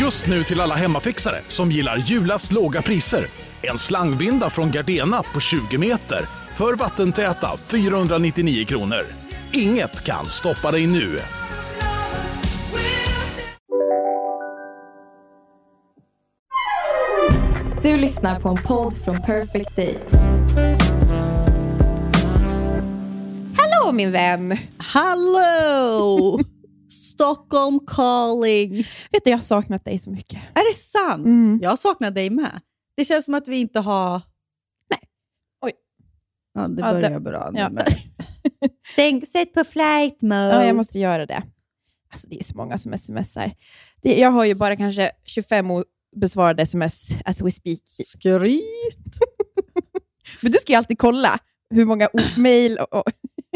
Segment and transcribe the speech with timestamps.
[0.00, 3.26] Just nu till alla hemmafixare som gillar julast låga priser.
[3.62, 6.20] En slangvinda från Gardena på 20 meter
[6.54, 9.02] för vattentäta 499 kronor.
[9.52, 11.18] Inget kan stoppa dig nu.
[17.82, 19.98] Du lyssnar på en podd från Perfect Day.
[23.56, 24.58] Hallå min vän!
[24.78, 26.40] Hallå!
[26.96, 28.76] Stockholm calling.
[29.12, 30.38] Vet du, jag har saknat dig så mycket.
[30.54, 31.26] Är det sant?
[31.26, 31.58] Mm.
[31.62, 32.60] Jag har saknat dig med.
[32.96, 34.22] Det känns som att vi inte har...
[34.90, 35.00] Nej.
[35.64, 35.72] Oj.
[36.54, 37.58] Ja, det Ja, börjar det- bra nu.
[37.58, 37.68] ja.
[37.70, 37.84] Men...
[38.92, 40.50] Stäng, sätt på flight mode.
[40.50, 41.42] Ja, jag måste göra det.
[42.12, 43.52] Alltså, det är så många som smsar.
[44.02, 45.66] Det, jag har ju bara kanske 25
[46.16, 47.78] besvarade sms as we speak.
[47.86, 49.18] Skryt.
[50.42, 51.38] Men du ska ju alltid kolla
[51.70, 52.20] hur många och,
[52.92, 53.02] och,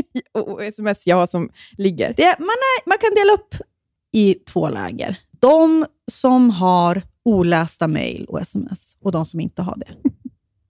[0.34, 2.14] och sms jag har som ligger.
[2.16, 3.54] Det, man, är, man kan dela upp
[4.12, 5.16] i två läger.
[5.40, 10.10] De som har olästa mejl och sms och de som inte har det.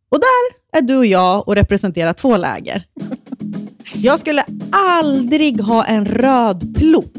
[0.09, 2.85] Och där är du och jag och representerar två läger.
[3.95, 7.13] Jag skulle aldrig ha en röd plopp.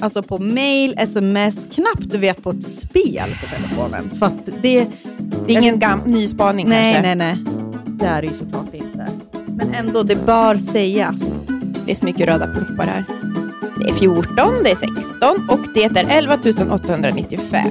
[0.00, 4.10] Alltså på mail, sms, knappt du vet på ett spel på telefonen.
[4.10, 4.30] För
[4.62, 4.88] det,
[5.46, 7.14] Det är ingen gam, ny spaning nej, kanske.
[7.14, 7.54] nej, nej.
[7.86, 9.08] Det är det ju såklart inte.
[9.56, 11.38] Men ändå, det bör sägas.
[11.86, 13.04] Det är så mycket röda pluppar här.
[13.78, 14.24] Det är 14,
[14.64, 16.38] det är 16 och det är 11
[16.72, 17.62] 895.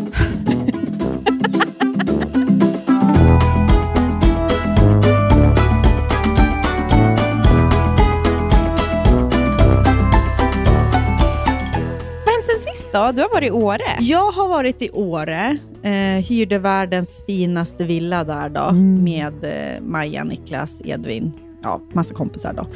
[12.25, 13.11] Vad har hänt sen sist då?
[13.11, 13.97] Du har varit i Åre.
[13.99, 19.03] Jag har varit i Åre, eh, hyrde världens finaste villa där då, Mm.
[19.03, 21.31] med eh, Maja, Niklas, Edvin,
[21.63, 22.67] ja, massa kompisar då.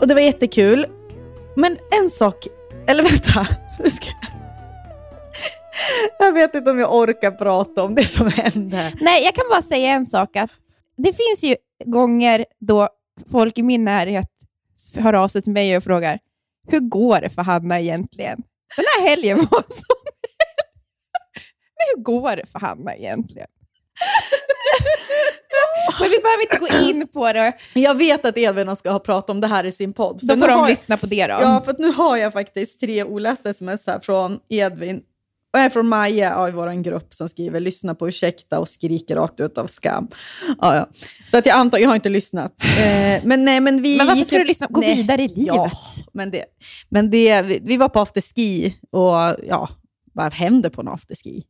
[0.00, 0.86] Och det var jättekul.
[1.56, 2.46] Men en sak,
[2.86, 3.44] eller vänta.
[3.90, 4.30] ska jag-
[6.18, 8.92] Jag vet inte om jag orkar prata om det som hände.
[9.00, 10.36] Nej, jag kan bara säga en sak.
[10.36, 10.50] att
[10.96, 12.88] Det finns ju gånger då
[13.30, 14.28] folk i min närhet
[14.96, 16.18] hör av sig till mig och frågar
[16.68, 18.42] hur går det för Hanna egentligen?
[18.76, 19.84] Den här helgen var så...
[21.76, 23.48] Men hur går det för Hanna egentligen?
[26.00, 27.52] Men vi behöver inte gå in på det.
[27.74, 30.20] Jag vet att Edvin ska ha pratat om det här i sin podd.
[30.22, 31.32] Då får de jag- lyssna på det då.
[31.40, 35.00] Ja, för nu har jag faktiskt tre olästa sms här från Edvin.
[35.52, 39.16] Och är från Maja ja, i vår grupp som skriver lyssna på ursäkta och skriker
[39.16, 40.08] rakt ut av skam.
[40.60, 40.88] Ja, ja.
[41.26, 42.54] Så att jag antar, jag har inte lyssnat.
[42.84, 44.66] Eh, men nej, men vi Men varför ska ju- du lyssna?
[44.70, 44.94] Gå nej.
[44.96, 45.46] vidare i livet.
[45.46, 45.70] Ja,
[46.12, 46.44] men det,
[46.88, 49.68] men det, vi, vi var på afterski och ja,
[50.12, 51.42] vad händer på en afterski?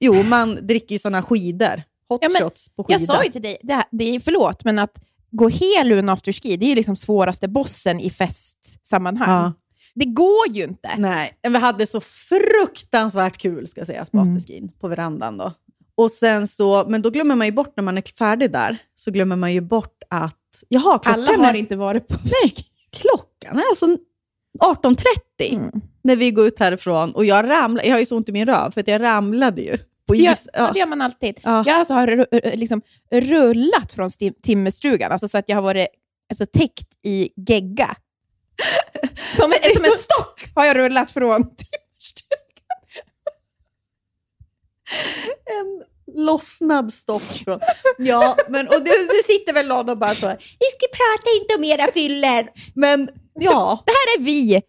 [0.00, 1.82] Jo, man dricker ju sådana skidor.
[2.08, 3.00] Hot Ja, men shots på skidor.
[3.00, 5.00] Jag sa ju till dig, det, här, det är förlåt, men att
[5.30, 9.30] gå hel ur en afterski, det är ju liksom svåraste bossen i festsammanhang.
[9.30, 9.52] Ja.
[9.94, 10.90] Det går ju inte.
[10.98, 14.36] Nej, men vi hade så fruktansvärt kul ska sägas på Mm.
[14.36, 15.52] afterskin på verandan då.
[15.94, 19.10] Och sen så, men då glömmer man ju bort när man är färdig där, så
[19.10, 22.52] glömmer man ju bort att, jaha, klockan Alla har är, inte varit på nej,
[22.92, 23.86] klockan är alltså
[24.60, 25.04] 18.30
[25.54, 25.70] Mm.
[26.02, 27.12] när vi går ut härifrån.
[27.14, 29.62] Och jag ramlade, jag har ju så ont i min röv för att jag ramlade
[29.62, 30.48] ju på is.
[30.52, 30.70] ja.
[30.72, 31.40] det gör man alltid.
[31.42, 31.64] Ja.
[31.66, 34.10] Jag alltså har ru- liksom rullat från
[34.42, 35.86] timmerstugan, alltså så att jag har varit
[36.30, 37.96] alltså, täckt i gegga.
[39.36, 42.38] Som, en, som en stock har jag rullat från timmerstugan.
[45.46, 45.84] en
[46.24, 47.60] lossnad stock från...
[47.98, 51.36] Ja, men och du, du sitter väl någon och bara så här, vi ska prata
[51.42, 52.48] inte om era fyller.
[52.74, 54.62] Men ja, Det här är vi.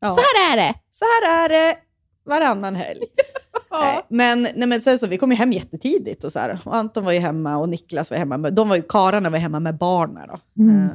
[0.00, 0.10] ja.
[0.10, 0.74] Så här är det.
[0.90, 1.76] Så här är det
[2.24, 3.00] varannan helg.
[3.70, 6.76] Nej, men, nej, men sen så, vi kom ju hem jättetidigt och, så här, och
[6.76, 8.36] Anton var ju hemma och Niklas var hemma.
[8.36, 10.28] Med, de var ju, kararna var hemma med barnen.
[10.28, 10.62] Då.
[10.62, 10.84] Mm.
[10.84, 10.90] Eh,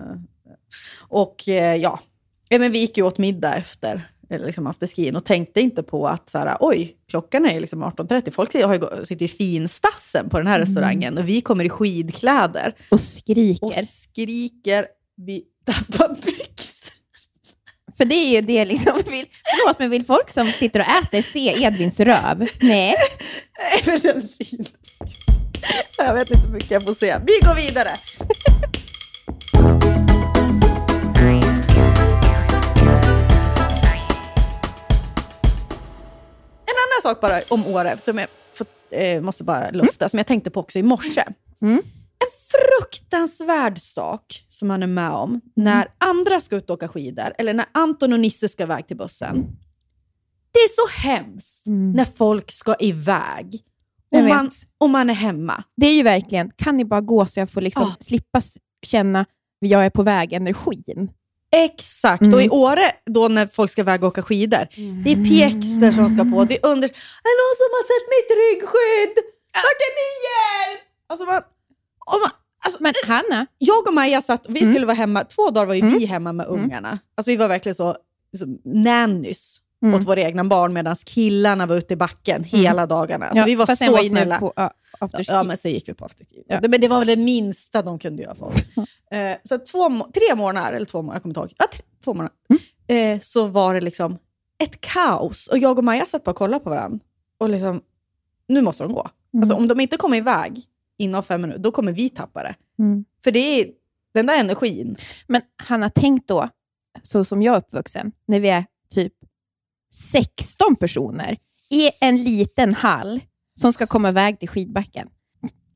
[1.00, 2.00] och eh, ja,
[2.50, 6.30] men vi gick ju åt middag efter eller liksom afterskin och tänkte inte på att
[6.30, 8.32] så här, oj, klockan är liksom 18.30.
[8.32, 12.76] Folk har ju, sitter i finstassen på den här restaurangen och vi kommer i skidkläder
[12.92, 13.66] Och skriker.
[13.66, 14.86] och skriker,
[15.16, 16.57] vi tappar byxor.
[17.98, 21.22] För det är ju det liksom, vill, förlåt men vill folk som sitter och äter
[21.22, 22.50] se Edvins röv?
[22.60, 22.96] Nej.
[23.60, 24.76] Nej, men den syns.
[25.98, 27.18] Jag vet inte hur mycket jag får se.
[27.28, 27.90] Vi går vidare.
[36.66, 40.18] En annan annan sak bara om Åre som jag fått, eh, måste bara lufta, som
[40.18, 41.24] jag tänkte på också i morse.
[41.62, 41.82] Mm.
[42.20, 47.34] En fruktansvärd sak som man är med om när andra ska ut och åka skidor,
[47.38, 49.46] eller när Anton och Nisse ska iväg till bussen.
[50.52, 51.64] Det är så hemskt
[51.96, 53.62] när folk ska iväg
[54.12, 55.64] och man, och man är hemma.
[55.78, 57.96] Det är ju verkligen, kan ni bara gå så jag får liksom Ah.
[58.00, 58.42] slippa
[58.86, 59.26] känna
[59.60, 61.12] jag är på väg energin.
[61.56, 62.34] Exakt, Mm.
[62.34, 64.68] och i Åre då när folk ska iväg och åka skidor,
[65.04, 66.88] det är pjäxor som ska på, det är under...
[67.30, 69.16] Är någon som har sett mitt ryggskydd?
[69.54, 70.82] Vart är min hjälp?
[71.10, 71.42] Alltså man,
[72.12, 72.30] man,
[72.66, 74.74] alltså, Men Hanna, jag och Maja satt, vi Mm.
[74.74, 77.00] skulle vara hemma, två dagar var ju vi hemma med ungarna.
[77.18, 77.96] Alltså vi var verkligen så,
[78.38, 79.96] så nannys Mm.
[79.96, 83.26] åt våra egna barn medan killarna var ute i backen hela dagarna.
[83.26, 84.40] Alltså, vi var sen så var snälla.
[84.40, 85.32] På, ja, afterski.
[85.34, 86.44] Ja, men sen gick vi på afterski.
[86.48, 86.60] Ja.
[86.62, 88.56] Men det var väl det minsta de kunde göra för oss.
[89.12, 91.54] eh, så två, tre månader, eller två månader, jag kommer inte ihåg.
[91.58, 92.36] Ja, tre, två månader.
[92.88, 94.18] Eh, så var det liksom
[94.64, 95.48] ett kaos.
[95.48, 97.00] Och jag och Maja satt bara och kollade på varandra.
[97.40, 97.82] Och liksom,
[98.48, 99.10] nu måste de gå.
[99.38, 100.62] Alltså, om de inte kommer iväg
[100.98, 102.56] inom fem minuter, då kommer vi tappa det.
[102.80, 103.06] Mm.
[103.24, 103.68] För det är
[104.14, 104.96] den där energin.
[105.28, 106.50] Men Hanna, tänk då,
[107.02, 109.14] så som jag är uppvuxen, när vi är typ
[109.94, 111.38] 16 personer
[111.70, 113.20] i en liten hall
[113.60, 115.08] som ska komma iväg till skidbacken.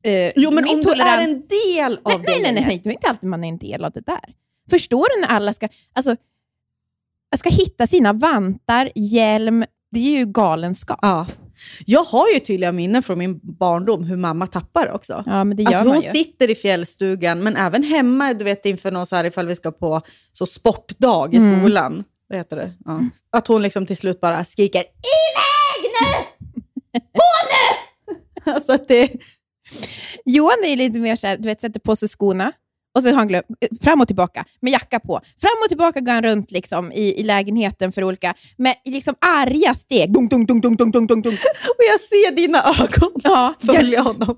[0.04, 2.80] Eh, Jo, men om du är tolerans- en del av nej, det nej, nej, nej,
[2.84, 4.34] det är inte alltid man är en del av det där.
[4.70, 6.16] Förstår du när alla ska, alltså,
[7.36, 10.98] ska hitta sina vantar, hjälm, det är ju galenskap.
[11.02, 11.26] Ja.
[11.86, 15.22] Jag har ju tydliga minnen från min barndom hur mamma tappar också.
[15.26, 18.90] Ja, men det gör Att hon sitter i fjällstugan, men även hemma, du vet inför
[18.90, 20.00] någon så här, ifall vi ska på
[20.32, 21.60] så sportdag i Mm.
[21.60, 22.04] skolan.
[22.28, 22.72] Vad heter det?
[22.84, 23.00] Ja.
[23.32, 27.00] Att hon liksom till slut bara skriker iväg nu!
[27.00, 27.22] Gå
[28.44, 28.52] nu!
[28.52, 29.12] alltså att det,
[30.24, 32.52] Johan är lite mer såhär, du vet, sätter på sig skorna
[32.94, 33.46] och så har han glömt,
[33.82, 35.20] fram och tillbaka med jacka på.
[35.40, 39.74] Fram och tillbaka går han runt liksom, i, i lägenheten för olika, med liksom arga
[39.74, 40.12] steg.
[40.12, 41.24] Dunk, dunk, dunk, dunk, dunk, dunk, dunk,
[41.78, 44.36] och jag ser dina ögon Ja, följa honom.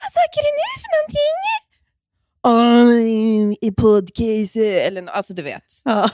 [0.00, 1.38] Vad söker du nu för någonting?
[2.42, 2.88] Oh,
[3.60, 5.64] I podcast, eller nå- alltså du vet.
[5.84, 6.10] Ja.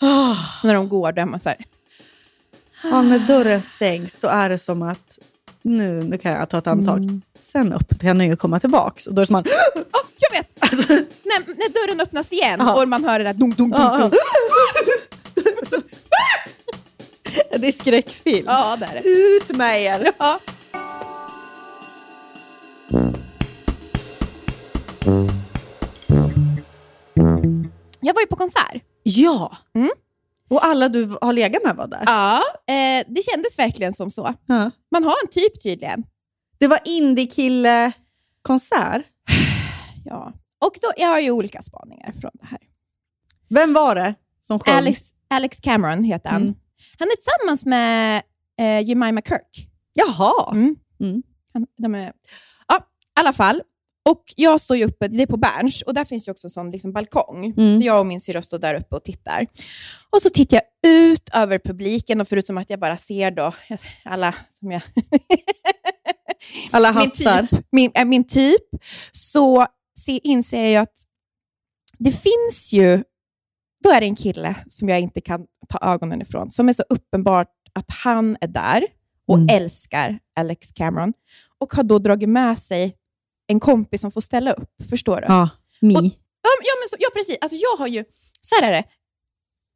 [0.00, 0.36] Ah.
[0.60, 1.58] Så när de går, då är man såhär,
[2.82, 5.18] Ja, när dörren stängs, då är det som att
[5.62, 7.20] nu, nu kan jag ta ett andetag.
[7.38, 9.10] Sen upp kan den ju komma tillbaka.
[9.10, 9.52] Och då är det som att oh,
[10.18, 10.60] jag vet!
[11.24, 12.82] när, när dörren öppnas igen Ja.
[12.82, 14.14] och man hör det där dunk, dunk, dunk, dunk.
[17.60, 18.46] det är skräckfilm.
[18.48, 19.08] Ja, det är det.
[19.08, 20.10] Ut med er!
[20.18, 20.40] Ja.
[28.00, 28.82] Jag var ju på konsert.
[29.02, 29.56] Ja!
[29.74, 29.90] Mm.
[30.52, 32.02] Och alla du har legat med var där.
[32.06, 34.34] Ja, eh, det kändes verkligen som så.
[34.46, 34.70] Ja.
[34.90, 36.04] Man har en typ tydligen.
[36.58, 39.02] Det var indie-kille-konsert.
[40.04, 40.32] Ja.
[40.58, 42.58] Och då, jag har ju olika spaningar från det här.
[43.48, 44.74] Vem var det som sjöng?
[44.74, 46.42] Alex, Alex Cameron heter han.
[46.42, 46.54] Mm.
[46.98, 48.22] Han är tillsammans med
[48.60, 49.68] eh, Jemima Kirk.
[49.92, 50.52] Jaha!
[50.52, 50.76] Mm.
[51.00, 51.22] Mm.
[51.52, 52.12] Han, de är,
[52.68, 52.80] ja, i
[53.20, 53.62] alla fall.
[54.10, 56.50] Och jag står ju uppe, det är på Berns, och där finns ju också en
[56.50, 57.46] sån liksom balkong.
[57.56, 57.78] Mm.
[57.78, 59.46] Så jag och min syrra står där uppe och tittar.
[60.10, 63.52] Och så tittar jag ut över publiken, och förutom att jag bara ser då
[64.04, 64.82] alla som jag...
[66.70, 67.46] Alla min hattar.
[67.46, 68.62] typ, min, äh, min typ,
[69.12, 69.66] så
[69.98, 71.02] se, inser jag att
[71.98, 73.04] det finns ju,
[73.84, 76.82] då är det en kille som jag inte kan ta ögonen ifrån, som är så
[76.88, 78.86] uppenbart att han är där
[79.28, 79.56] och Mm.
[79.56, 81.12] älskar Alex Cameron
[81.58, 82.96] och har då dragit med sig
[83.52, 84.70] en kompis som får ställa upp.
[84.90, 85.26] Förstår du?
[85.26, 85.48] Ja,
[85.80, 85.94] me.
[85.94, 86.04] Och-
[86.44, 87.36] Ja, men- så, ja precis.
[87.40, 88.04] Alltså, jag har ju,
[88.40, 88.84] så här är det,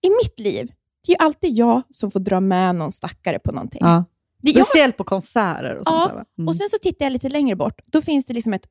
[0.06, 0.72] i mitt liv,
[1.06, 3.80] det är ju alltid jag som får dra med någon stackare på någonting.
[3.84, 4.04] ja.
[4.42, 6.24] Det, jag, Speciellt på konserter och sånt Ja?
[6.38, 6.48] Mm.
[6.48, 7.80] och sen så tittar jag lite längre bort.
[7.86, 8.66] Då finns det liksom ett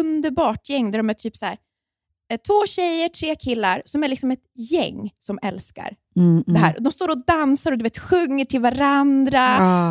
[0.00, 1.56] underbart gäng där de är typ så här,
[2.32, 6.44] eh, två tjejer, tre killar, som är liksom ett gäng som älskar mm, mm.
[6.46, 6.76] det här.
[6.80, 9.56] De står och dansar och du vet, sjunger till varandra.
[9.60, 9.90] Ah.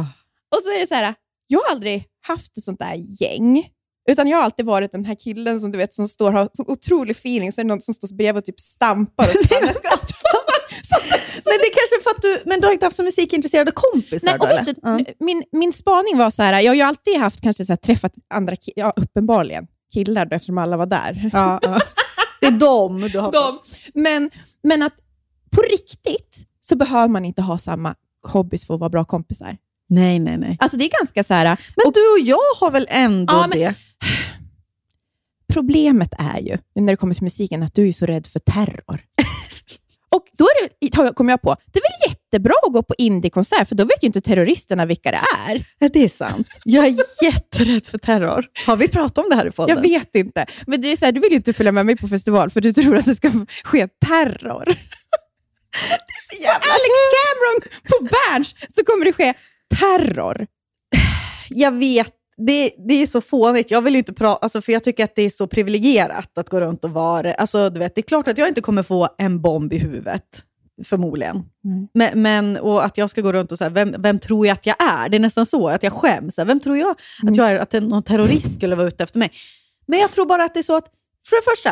[0.56, 1.14] Och så är det så här,
[1.48, 3.70] jag har aldrig haft ett sånt där gäng.
[4.12, 6.64] Utan jag har alltid varit den här killen som du vet som står har så
[6.68, 9.28] otrolig feeling, så är det någon som står bredvid och typ stampar.
[9.28, 9.44] Och så,
[10.84, 12.96] så, så, så, Men det är kanske för att du, men du har inte haft
[12.98, 14.76] så musikintresserade kompisar Nej, då, eller?
[14.82, 15.14] Ja.
[15.20, 18.14] min, min spaning var så här, jag har ju alltid haft kanske så här, träffat
[18.34, 21.30] andra ki- ja, uppenbarligen killar då, eftersom alla var där.
[21.34, 21.80] Ja, ja.
[22.42, 23.60] Det är dem du har De,
[23.94, 24.30] men,
[24.64, 24.94] men att
[25.52, 27.96] på riktigt så behöver man inte ha samma
[28.28, 29.58] hobbys för att vara bra kompisar.
[29.92, 30.58] Nej, nej, nej.
[30.60, 31.46] Alltså det är ganska så här,
[31.76, 33.76] Men du och jag har väl ändå Ja, men- det?
[35.54, 39.02] problemet är ju, när det kommer till musiken, att du är så rädd för terror.
[40.16, 40.48] Och då
[40.80, 44.04] det, kom jag på, det är väl jättebra att gå på indiekonsert, för då vet
[44.04, 45.66] ju inte terroristerna vilka det är.
[45.80, 46.48] Ja, det är sant.
[46.66, 48.46] Jag är jätterädd för terror.
[48.66, 49.76] Har vi pratat om det här i podden?
[49.76, 50.46] Jag vet inte.
[50.68, 52.62] Men du, är så här, du vill ju inte följa med mig på festival, för
[52.62, 53.32] du tror att det ska
[53.64, 54.66] ske terror.
[56.40, 56.48] det.
[56.48, 59.34] Alex Cameron på Berns så kommer det ske
[59.80, 60.48] terror.
[61.50, 63.72] Jag vet, det, det är så fånigt.
[63.72, 66.50] Jag vill ju inte prata, alltså, för jag tycker att det är så privilegierat att
[66.50, 67.34] gå runt och vara...
[67.34, 70.44] Alltså, du vet, det är klart att jag inte kommer få en bomb i huvudet,
[70.84, 71.36] förmodligen.
[71.36, 71.88] Mm.
[71.94, 74.66] Men, men, och att jag ska gå runt och säga, vem, vem tror jag att
[74.66, 75.10] jag är?
[75.10, 76.40] Det är nästan så, att jag skäms.
[76.40, 77.60] Vem tror jag att jag är?
[77.60, 79.32] Att någon terrorist skulle vara ute efter mig?
[79.86, 80.88] Men jag tror bara att det är så att,
[81.30, 81.70] för det första,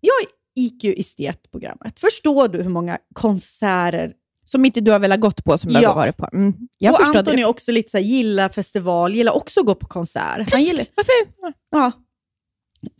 [0.00, 0.14] jag
[0.54, 2.00] gick ju estetprogrammet.
[2.00, 4.12] Förstår du hur många konserter
[4.52, 5.88] Som inte du har velat gått på, som du Ja.
[5.88, 6.28] har varit på.
[6.32, 6.54] Mm.
[6.78, 7.42] Jag och Anton det.
[7.42, 10.50] är också lite så här, gillar festival, gillar också att gå på konsert.
[10.52, 11.54] Han gillar, Varför?
[11.70, 11.92] ja.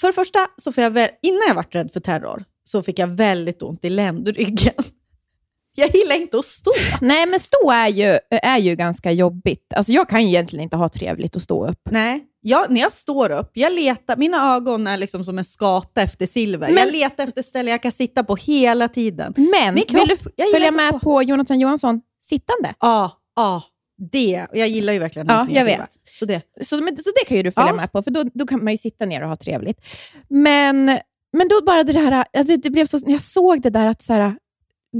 [0.00, 2.98] För det första, så får jag väl, innan jag var rädd för terror, så fick
[2.98, 4.74] jag väldigt ont i ländryggen.
[5.74, 6.70] Jag gillar inte att stå.
[7.00, 9.72] Nej, men stå är ju, är ju ganska jobbigt.
[9.76, 11.78] Alltså, jag kan ju egentligen inte ha trevligt att stå upp.
[11.90, 12.24] Nej.
[12.40, 16.26] Jag, när jag står upp, jag letar, mina ögon är liksom som en skata efter
[16.26, 16.68] silver.
[16.68, 19.34] Men- jag letar efter ställen jag kan sitta på hela tiden.
[19.36, 22.74] Men Min kropp- vill du följa med på Jonathan Johansson sittande?
[22.80, 23.62] Ja, ja,
[24.12, 24.46] det.
[24.50, 25.88] Och jag gillar ju verkligen Ja, hans jag vet.
[26.18, 26.42] Så det.
[26.60, 27.74] Så, men, så det kan ju du följa Ja.
[27.76, 29.78] med på, för då, då kan man ju sitta ner och ha trevligt.
[30.28, 30.84] Men,
[31.36, 34.02] men då bara det här, alltså det blev så, när jag såg det där att
[34.02, 34.36] så här,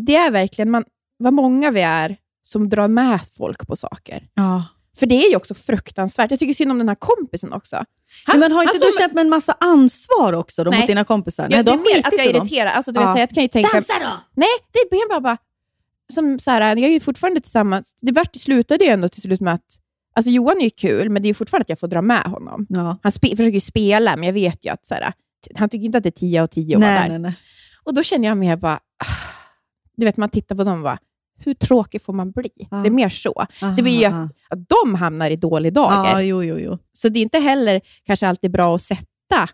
[0.07, 0.85] det är verkligen, man,
[1.19, 4.29] vad många vi är som drar med folk på saker.
[4.35, 4.65] Ja.
[4.99, 6.31] För det är ju också fruktansvärt.
[6.31, 7.85] Jag tycker synd om den här kompisen också.
[8.27, 10.71] Han, men har inte han du känt med en massa ansvar också då.
[10.71, 11.43] Alltså, mot dina kompisar?
[11.45, 12.73] Ja, Nej, det du är mer att jag är irriterad.
[12.73, 13.13] Alltså, du vet, Ja.
[13.15, 14.11] så jag kan ju tänka, Dansa då!
[14.35, 15.37] Nej, det är bara, bara
[16.13, 17.95] som så här, jag är ju fortfarande tillsammans.
[18.01, 19.79] Det vart, slutade ju ändå till slut med att
[20.15, 22.23] Alltså Johan är ju kul, men det är ju fortfarande att jag får dra med
[22.25, 22.67] honom.
[22.69, 22.99] Ja.
[23.03, 25.13] Han spe, försöker ju spela, men jag vet ju att så här,
[25.55, 27.09] han tycker inte att det är 10 av 10 att vara Nej, där.
[27.09, 27.35] nej, nej.
[27.85, 29.32] Och då känner jag mer bara, ah,
[29.97, 30.99] du vet man tittar på dem och bara,
[31.45, 32.51] hur tråkig får man bli?
[32.71, 32.77] Ja.
[32.77, 33.47] Det är mer så.
[33.77, 36.11] Det blir ju att, att de hamnar i dålig dager.
[36.11, 36.79] Ja, jo, jo, jo.
[36.93, 39.49] Så det är inte heller kanske alltid bra att sätta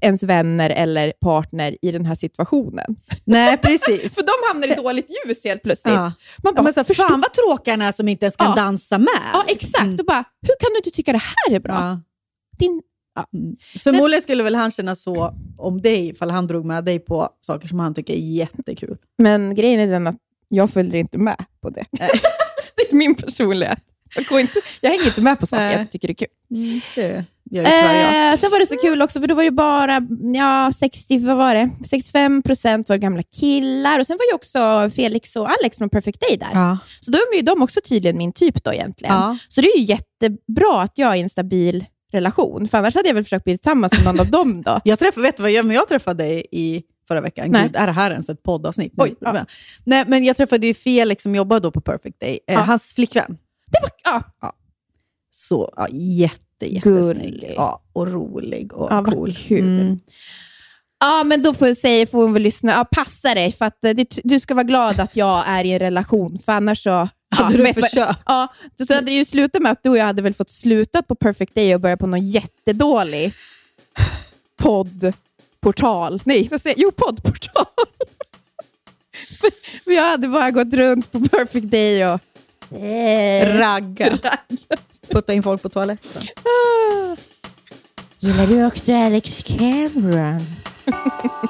[0.00, 2.96] ens vänner eller partner i den här situationen.
[3.24, 4.14] Nej, precis.
[4.14, 5.94] För de hamnar i dåligt ljus helt plötsligt.
[5.94, 6.00] Ja.
[6.02, 8.54] Man Ja, bara, men så, fan vad tråkiga han är som inte ens kan Ja.
[8.56, 9.08] dansa med.
[9.32, 9.82] Ja, exakt.
[9.84, 9.98] Mm.
[9.98, 11.72] Och bara, hur kan du inte tycka det här är bra?
[11.74, 12.00] Ja.
[12.58, 12.82] Din,
[13.34, 13.56] Mm.
[13.76, 17.28] Så Förmodligen skulle väl han känna så om dig, ifall han drog med dig på
[17.40, 18.96] saker som han tycker är jättekul.
[19.18, 20.16] men grejen är den att
[20.48, 21.84] jag följer inte med på det.
[22.76, 23.78] det är min personlighet.
[24.16, 26.28] Jag, går inte, jag hänger inte med på saker jag tycker är kul.
[26.94, 28.32] Det gör ju tyvärr jag.
[28.32, 30.00] Eh, sen var det så kul också, för då var det bara
[30.34, 31.70] ja, 60, vad var det?
[31.88, 33.98] 65 procent var gamla killar.
[34.00, 36.50] Och Sen var ju också Felix och Alex från Perfect Day där.
[36.52, 36.78] Ja.
[37.00, 39.14] Så då är ju de också tydligen min typ då egentligen.
[39.14, 39.36] Ja.
[39.48, 42.68] Så det är ju jättebra att jag är en stabil relation.
[42.68, 44.80] För annars hade jag väl försökt bli tillsammans med någon av dem då.
[44.84, 47.50] Jag träffade, vet du vad jag, men jag träffade dig i förra veckan.
[47.50, 47.62] Nej.
[47.62, 48.92] Gud, är det här ens ett poddavsnitt?
[48.96, 49.32] Oj, ja.
[49.32, 49.46] Men-
[49.84, 52.38] Nej, men jag träffade ju Felix som jobbar då på Perfect Day.
[52.46, 52.60] Eh, Ja.
[52.60, 53.38] Hans flickvän.
[53.72, 53.90] Det var,
[54.40, 54.52] ja,
[55.30, 57.52] Så ja, jätte, jättesnygg.
[57.56, 59.30] Ja, och rolig och Ja, cool.
[59.50, 60.00] Mm.
[61.00, 62.72] ja, men då får, jag säga, får hon väl lyssna.
[62.72, 65.72] Ja, passa dig, för att eh, det, du ska vara glad att jag är i
[65.72, 67.08] en relation, för annars så...
[67.30, 68.20] Hade ja, du men- försökt?
[68.26, 70.50] Ja, så så hade det ju slutat med att du och jag hade väl fått
[70.50, 73.32] sluta på Perfect Day och börja på någon jättedålig
[74.58, 76.20] poddportal.
[76.24, 76.82] Nej, vad säger jag?
[76.84, 77.64] Jo, poddportal.
[79.40, 82.20] För- för jag hade bara gått runt på Perfect Day och...
[83.58, 84.18] Ragga.
[85.08, 86.22] Putta in folk på toaletten.
[86.36, 87.16] Ah.
[88.18, 90.40] Gillar du också Alex Cameron?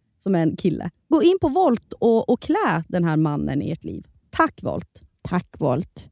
[0.23, 0.89] som är en kille.
[1.09, 4.05] Gå in på Volt och, och klä den här mannen i ert liv.
[4.29, 5.03] Tack Volt!
[5.23, 6.09] Tack Volt.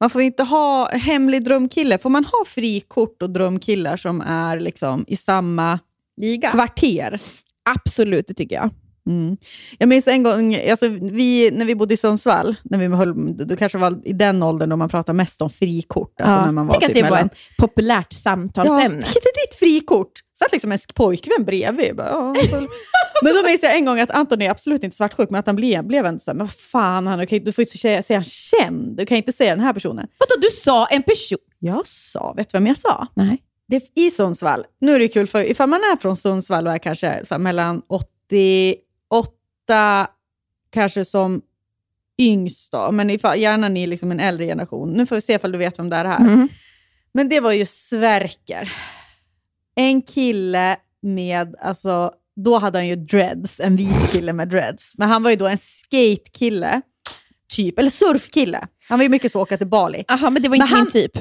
[0.00, 1.98] Man får inte ha hemlig drömkille.
[1.98, 5.78] Får man ha frikort och drömkillar som är liksom i samma
[6.16, 6.50] Liga.
[6.50, 7.20] kvarter?
[7.74, 8.70] Absolut, det tycker jag.
[9.06, 9.36] Mm.
[9.78, 13.56] Jag minns en gång, alltså vi, när vi bodde i Sundsvall, när vi höll, det
[13.56, 16.20] kanske var i den åldern då man pratade mest om frikort.
[16.20, 16.44] Alltså ja.
[16.44, 19.06] när man var Tänk typ att det var ett populärt samtalsämne.
[19.06, 19.12] Ja,
[19.46, 20.12] ditt frikort?
[20.38, 21.96] satt liksom en pojkvän bredvid.
[21.96, 22.22] Bara,
[23.22, 25.56] men då minns jag en gång att Anton är absolut inte svartsjuk, men att han
[25.56, 28.96] blev, blev ändå såhär, men vad fan, han, du får ju inte säga, säga känd.
[28.96, 30.06] Du kan inte säga den här personen.
[30.18, 31.38] Vadå, du sa en person?
[31.58, 33.06] Jag sa, vet du vem jag sa?
[33.14, 33.42] Nej.
[33.68, 36.78] Det, I Sundsvall, nu är det kul, för ifall man är från Sundsvall och är
[36.78, 38.76] kanske så mellan 80
[39.10, 40.08] åtta
[40.70, 41.42] kanske som
[42.18, 44.92] yngst då, men ifall, gärna ni liksom en äldre generation.
[44.92, 46.20] Nu får vi se ifall du vet vem det är här.
[46.20, 46.48] Mm.
[47.14, 48.72] Men det var ju Sverker.
[49.74, 54.98] En kille med, alltså, då hade han ju dreads, en vit kille med dreads.
[54.98, 56.82] Men han var ju då en skatekille,
[57.54, 58.68] typ, eller surfkille.
[58.88, 60.04] Han var ju mycket så åka till Bali.
[60.08, 61.12] Jaha, men det var inte min typ.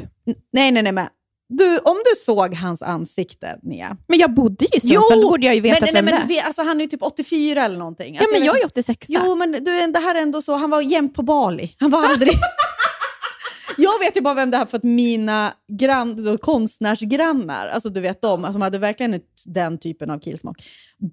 [0.54, 0.92] Nej, nej, nej.
[0.92, 1.08] Men
[1.50, 3.98] du, om du såg hans ansikte, Nia.
[4.08, 6.28] Men jag bodde ju i Sundsvall, då borde jag ju veta men, nej, vem men,
[6.28, 6.46] det är.
[6.46, 8.16] alltså, Han är ju typ 84 eller någonting.
[8.16, 10.56] Ja, Alltså, men jag vet- är 86 Jo, men du, det här är ändå så.
[10.56, 11.76] Han var jämt på Bali.
[11.80, 12.34] Han var aldrig...
[13.78, 18.02] jag vet ju bara vem det här för att mina grann, så, konstnärsgrannar, alltså du
[18.02, 20.64] vet de, alltså, hade verkligen den typen av killsmak,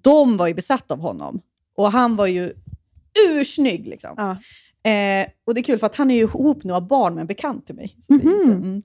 [0.02, 1.40] de var ju besatta av honom.
[1.76, 2.52] Och han var ju
[3.28, 4.14] ursnygg liksom.
[4.16, 4.36] Ja.
[4.84, 7.14] Eh, och det är kul för att han är ju ihop nu och har barn
[7.14, 7.96] med en bekant till mig.
[8.00, 8.82] Så, inte- mm.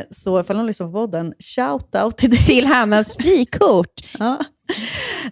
[0.00, 2.38] eh, så ifall någon lyssnar på podden, shout out till dig.
[2.46, 3.92] Till Hannas frikort.
[4.18, 4.38] Ja.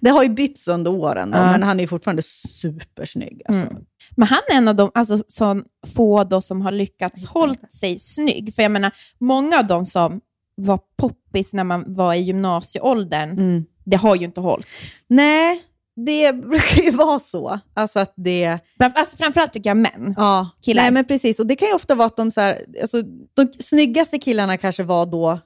[0.00, 1.50] Det har ju bytts under åren, då, Ja.
[1.50, 3.42] men han är fortfarande supersnygg.
[3.46, 3.62] Alltså.
[3.62, 3.76] Mm.
[4.16, 7.98] Men han är en av de alltså, som få då som har lyckats hålla sig
[7.98, 8.54] snygg.
[8.54, 10.20] För jag menar, många av de som
[10.54, 13.64] var poppis när man var i gymnasieåldern, Mm.
[13.84, 14.66] det har ju inte hållit.
[15.08, 15.60] Nej,
[16.06, 17.58] det brukar ju vara så.
[17.74, 18.58] Alltså att det...
[18.78, 20.14] Alltså, framförallt tycker jag män.
[20.16, 20.82] Ja, Killar.
[20.82, 21.40] Nej, men precis.
[21.40, 23.02] Och det kan ju ofta vara att de, så här, alltså,
[23.34, 25.38] de snyggaste killarna kanske var då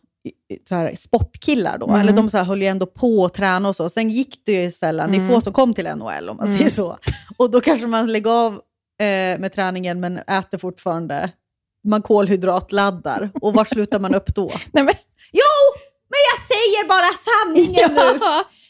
[0.69, 1.79] så här, sportkillar.
[1.79, 1.89] Då.
[1.89, 2.01] Mm.
[2.01, 3.89] Eller de så här, höll ju ändå på att träna och så.
[3.89, 5.13] Sen gick det ju sällan.
[5.13, 6.59] Det är få som kom till NHL om man Mm.
[6.59, 6.99] säger så.
[7.37, 8.53] Och då kanske man lägger av
[9.01, 11.31] eh, med träningen men äter fortfarande.
[11.89, 13.31] Man kolhydratladdar.
[13.41, 14.45] Och var slutar man upp då?
[14.73, 14.95] Nej, men,
[15.33, 15.81] Jo,
[16.11, 18.21] men jag säger bara sanningen nu!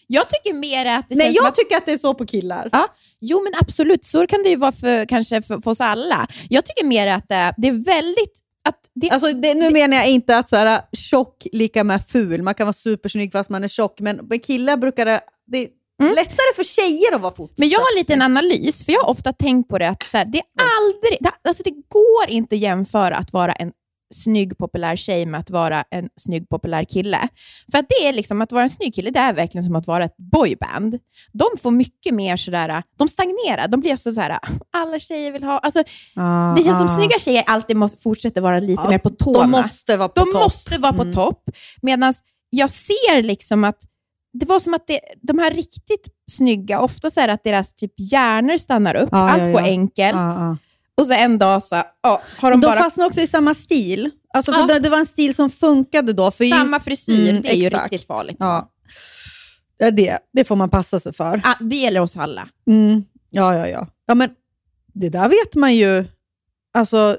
[0.07, 2.27] Ja, jag tycker mer att det Nej, jag att tycker att det är så på
[2.27, 2.69] killar.
[2.73, 2.87] Ja,
[3.21, 6.27] jo men absolut, så kan det ju vara för, kanske för, för oss alla.
[6.49, 8.41] Jag tycker mer att det, det är väldigt...
[8.69, 12.43] Att det, Alltså, det, nu menar jag inte att så här, tjock lika med ful.
[12.43, 14.01] Man kan vara supersnygg fast man är tjock.
[14.01, 15.21] Men med killar brukar det...
[15.47, 15.69] Det är
[16.15, 17.53] lättare för tjejer att vara fort.
[17.57, 20.19] men jag har lite en analys, för jag har ofta tänkt på det att så
[20.19, 20.43] här, det är
[20.81, 21.19] aldrig...
[21.21, 23.73] Det, alltså det går inte att jämföra att vara en
[24.15, 27.29] snygg populär tjej med att vara en snygg populär kille.
[27.73, 29.87] För att det är liksom, att vara en snygg kille, det är verkligen som att
[29.87, 30.99] vara ett boyband.
[31.33, 34.39] De får mycket mer sådär, de stagnerar, de blir så såhär,
[34.73, 35.59] alla tjejer vill ha...
[35.59, 35.83] Alltså,
[36.57, 39.41] det känns som snygga tjejer alltid måste fortsätta vara lite Ja, mer på tårna.
[39.41, 40.43] De måste vara på De topp.
[40.43, 41.15] måste vara på Mm.
[41.15, 41.43] topp.
[41.83, 42.15] Medan
[42.51, 43.77] jag ser liksom att
[44.33, 47.73] det var som att det, de här riktigt snygga, ofta så är det att deras
[47.73, 49.67] typ hjärnor stannar upp, allt ja, går ja.
[49.67, 50.17] enkelt.
[50.97, 51.03] Ja, ja.
[51.03, 54.11] Och så en dag så ja, har de, De bara fastnar också i samma stil.
[54.35, 54.67] Alltså, Ja.
[54.67, 56.31] det, det var en stil som funkade då.
[56.31, 57.31] För just- samma frisyr.
[57.31, 57.93] Mm, det är ju exakt.
[57.93, 58.37] riktigt farligt.
[58.41, 58.71] Ja.
[59.79, 61.41] Det, det, det får man passa sig för.
[61.45, 62.49] Ah, det gäller oss alla.
[62.71, 63.05] Mm.
[63.31, 63.87] Ja, ja, ja.
[64.07, 64.31] ja men,
[64.95, 66.05] det där vet man ju.
[66.75, 67.17] Alltså,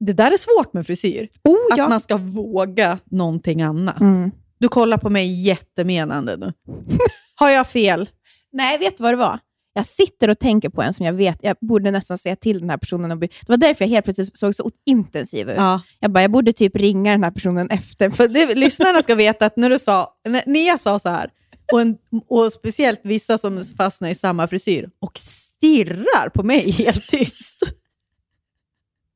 [0.00, 1.28] det där är svårt med frisyr.
[1.44, 1.88] Oh, Att ja.
[1.88, 4.00] man ska våga någonting annat.
[4.00, 4.30] Mm.
[4.58, 6.52] Du kollar på mig jättemenande nu.
[7.34, 8.08] Har jag fel?
[8.52, 9.38] Nej, vet du vad det var?
[9.76, 12.70] Jag sitter och tänker på en som jag vet, jag borde nästan säga till den
[12.70, 13.10] här personen.
[13.10, 15.56] Och be, det var därför jag helt plötsligt såg så intensiv ut.
[15.56, 15.82] Ja.
[16.00, 18.10] Jag bara, jag borde typ ringa den här personen efter.
[18.10, 20.14] För det, lyssnarna ska veta att när du sa,
[20.46, 21.30] när, jag sa så här,
[21.72, 21.96] och, en,
[22.28, 27.60] och speciellt vissa som fastnar i samma frisyr och stirrar på mig helt tyst.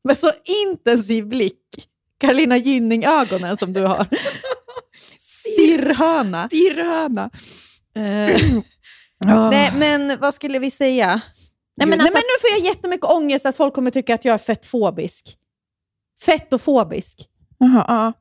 [0.04, 0.30] Med så
[0.66, 1.88] intensiv blick.
[2.20, 4.06] Carolina Gynning-ögonen som du har.
[5.18, 6.46] Stirrhöna.
[6.46, 7.30] Stirrhöna.
[9.26, 11.06] Eh, Nej, men vad skulle vi säga?
[11.76, 14.24] Nej, men Nej, alltså- men nu får jag jättemycket ångest att folk kommer tycka att
[14.24, 15.38] jag är fettfobisk.
[16.24, 17.28] Fettofobisk
[17.58, 18.12] Jaha, ja.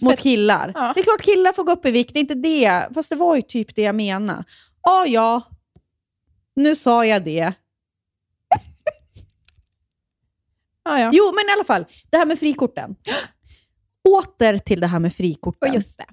[0.02, 0.72] mot killar.
[0.74, 0.92] Ja.
[0.94, 2.88] Det är klart killar får gå upp i vikt, det är inte det.
[2.94, 4.44] Fast det var ju typ det jag menade.
[4.82, 5.42] Ja, ja.
[6.56, 7.52] Nu sa jag det.
[10.84, 11.10] Ja, ja.
[11.14, 11.84] Jo, men i alla fall.
[12.10, 12.96] Det här med frikorten.
[14.08, 15.68] Åter till det här med frikorten.
[15.68, 16.04] Och just det.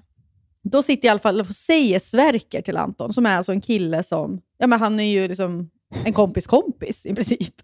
[0.62, 3.60] Då sitter jag i alla fall och säger Sverker till Anton, som är alltså en
[3.60, 4.40] kille som...
[4.58, 5.70] Ja, men han är ju liksom
[6.04, 7.54] en kompis kompis i princip.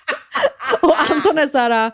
[0.82, 1.90] och Anton är så här...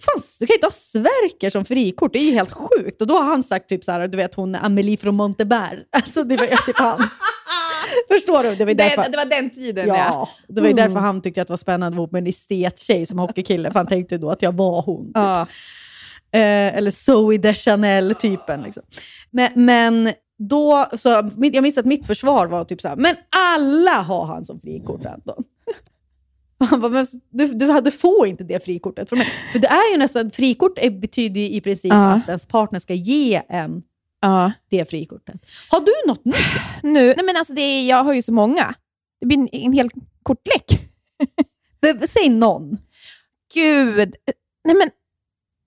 [0.00, 3.00] Fan, du kan inte ha Sverker som frikort, det är ju helt sjukt.
[3.00, 5.78] Och då har han sagt typ så här, du vet hon Amelie från Monteberg.
[5.90, 7.06] Alltså det var typ hans...
[8.08, 8.54] Förstår du?
[8.54, 9.02] Det var därför...
[9.02, 9.88] Den, det var den tiden.
[9.88, 12.26] Ja, det var ju därför han tyckte att det var spännande att vara med en
[12.26, 15.06] estettjej som hockeykille, för han tänkte då att jag var hon.
[15.06, 15.12] Typ.
[15.14, 15.46] Ja.
[16.34, 18.62] Eh, eller Zoe Deschanel-typen.
[18.62, 18.82] Liksom.
[19.30, 23.90] Men, men då, så, jag minns att mitt försvar var typ så här, men alla
[24.02, 25.44] har han som frikort Anton.
[26.58, 29.28] Han bara, men du, du hade få inte det frikortet från mig.
[29.52, 32.12] För det är ju nästan, frikort är, betyder ju i princip Ja.
[32.12, 33.82] att ens partner ska ge en
[34.20, 34.52] Ja.
[34.70, 35.36] det frikortet.
[35.68, 36.34] Har du något nytt?
[36.82, 38.74] Nu, nej men alltså det är, jag har ju så många.
[39.20, 39.88] Det blir en, en hel
[40.22, 40.80] kortlek.
[42.08, 42.78] Säg någon.
[43.54, 44.14] Gud.
[44.64, 44.90] Nej men,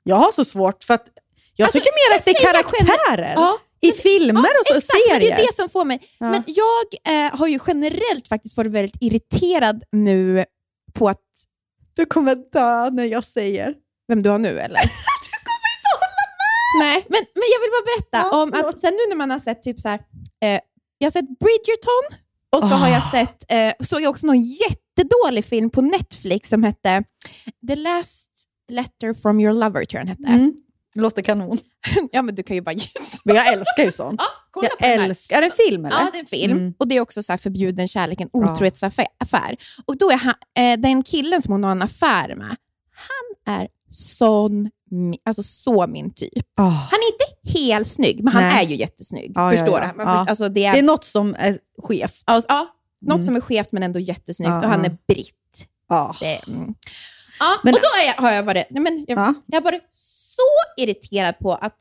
[0.08, 1.08] Jag har så svårt för att
[1.56, 5.20] jag Alltså, tycker mer att det är karaktärer ja, i filmer och så, exakt, serier.
[5.20, 6.00] det är det som får mig.
[6.20, 6.32] Ja.
[6.32, 10.46] Men jag eh, har ju generellt faktiskt varit väldigt irriterad nu
[10.94, 11.22] på att...
[11.96, 13.74] Du kommer dö när jag säger.
[14.08, 14.80] Vem du har nu eller?
[15.32, 16.86] Du kommer inte hålla med!
[16.86, 19.40] Nej, men, men jag vill bara berätta Ja, om att sen nu när man har
[19.40, 20.00] sett typ så här,
[20.44, 20.60] eh,
[20.98, 22.20] jag har sett Bridgerton
[22.56, 23.12] och så har jag Ah.
[23.12, 27.04] sett, eh, såg jag också någon jättedålig film på Netflix som hette
[27.68, 28.27] The Last
[28.70, 30.28] Letter from your lover, tror jag den hette.
[30.28, 30.56] Mm.
[30.96, 31.58] Låter kanon.
[32.12, 33.18] Ja, men du kan ju bara gissa.
[33.24, 34.22] Men jag älskar ju sånt.
[34.24, 35.10] Ja, kolla jag på den här.
[35.10, 35.38] älskar...
[35.38, 35.98] Är det en film eller?
[35.98, 36.58] Ja, det är en film.
[36.58, 36.74] Mm.
[36.78, 39.56] Och det är också så här förbjuden kärlek, en otrohetsaffär.
[39.86, 42.56] Och då är han, eh, den killen som hon har en affär med,
[42.92, 44.70] han är sån,
[45.26, 46.46] alltså så min typ.
[46.56, 46.64] Ah.
[46.64, 48.66] Han är inte helt snygg, men han Nej.
[48.66, 49.32] är ju jättesnygg.
[49.36, 50.04] Ja, förstår ja, ja.
[50.04, 50.30] du?
[50.30, 52.22] Alltså, det är, Det är något som är skevt.
[52.26, 52.68] alltså, ja,
[53.02, 53.26] något Mm.
[53.26, 54.50] som är skevt men ändå jättesnyggt.
[54.64, 55.68] Och han är britt.
[55.90, 56.14] Ah.
[56.20, 56.74] Det, mm.
[57.40, 59.34] Ja, Men- och då jag, har jag varit, nej, men jag, Ja.
[59.46, 60.42] jag har varit så
[60.78, 61.76] irriterad på att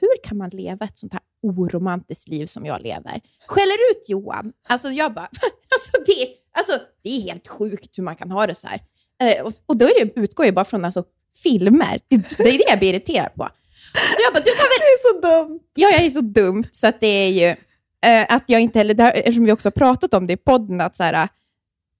[0.00, 3.20] hur kan man leva ett sånt här oromantiskt liv som jag lever?
[3.46, 4.52] Skäller ut Johan.
[4.68, 5.28] Alltså jag bara,
[5.74, 8.80] alltså det, alltså det är helt sjukt hur man kan ha det så här.
[9.22, 11.04] Eh, och, och då är det, utgår jag bara från alltså,
[11.42, 12.00] filmer.
[12.08, 13.48] Det, det är det jag blir irriterad på.
[13.94, 14.78] Så jag bara, du kan väl...
[14.80, 15.60] Det är så dumt.
[15.74, 17.46] Ja, jag är så dumt så att det är ju
[18.10, 20.96] eh, att jag inte heller, eftersom vi också har pratat om det i podden, att,
[20.96, 21.28] så här,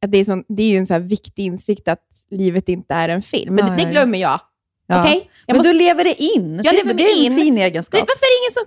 [0.05, 2.95] att det, är sån, det är ju en så här viktig insikt att livet inte
[2.95, 3.55] är en film.
[3.55, 4.41] Men det, det glömmer jag.
[4.87, 5.01] Ja.
[5.03, 5.31] Okej?
[5.47, 6.61] Jag Men måste- du lever det in.
[6.65, 7.39] Jag lever det är mig en in.
[7.39, 8.01] fin egenskap.
[8.01, 8.65] varför är det ingen som...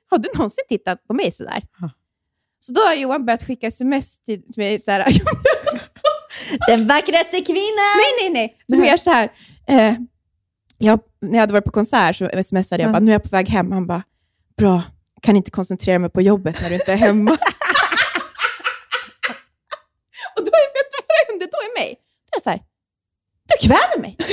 [0.10, 1.62] har du någonsin tittat på mig sådär?
[1.80, 1.90] Ja.
[2.60, 5.04] Så då har Johan börjat skicka sms till mig såhär.
[6.68, 7.94] Den vackraste kvinnan!
[7.96, 8.56] nej, nej, nej.
[8.68, 9.32] Du mer så här.
[9.68, 9.94] Eh,
[10.78, 12.92] jag, när jag hade varit på konsert så smsade jag Ja.
[12.92, 13.72] bara, nu är jag på väg hem.
[13.72, 14.02] Han bara,
[14.56, 14.82] bra,
[15.22, 17.30] kan inte koncentrera mig på jobbet när du inte är hemma.
[20.36, 21.94] Och då är, vet du vad det hände då i mig?
[22.30, 22.60] Det är så här,
[23.48, 24.16] du kväver mig.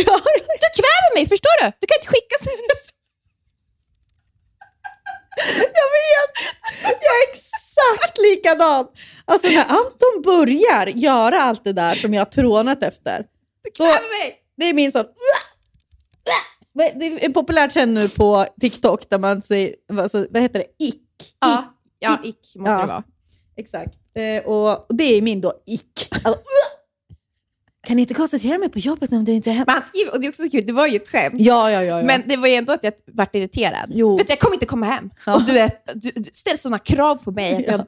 [0.64, 1.72] Du kväver mig, förstår du?
[1.80, 2.84] Du kan inte skicka sms.
[5.58, 6.32] Jag vet!
[6.84, 8.88] Jag är exakt likadan.
[9.26, 13.26] Alltså när Anton börjar göra allt det där som jag har trånat efter.
[13.64, 14.36] Du kväver mig.
[14.58, 15.06] det är min sån...
[16.74, 20.86] Det är en populär trend nu på TikTok där man säger, alltså, vad heter det,
[20.86, 21.02] ick.
[21.40, 22.80] Ja, ja ick måste Ja.
[22.82, 23.04] det vara.
[23.58, 23.94] Exakt.
[24.16, 26.08] Eh, och det är min då ick.
[26.12, 26.42] Alltså,
[27.88, 29.66] kan inte koncentrera mig på jobbet när du inte är hemma.
[29.68, 31.36] Men han och det är också så kul, det var ju ett skämt.
[31.38, 32.00] Ja, ja, ja.
[32.00, 32.06] ja.
[32.06, 33.92] Men det var ju ändå att jag vart irriterad.
[33.94, 34.18] Jo.
[34.18, 35.10] För att jag kommer inte komma hem.
[35.26, 35.36] Ja.
[35.36, 37.56] Och du, är, du, du ställer sådana krav på mig.
[37.56, 37.86] Att jag,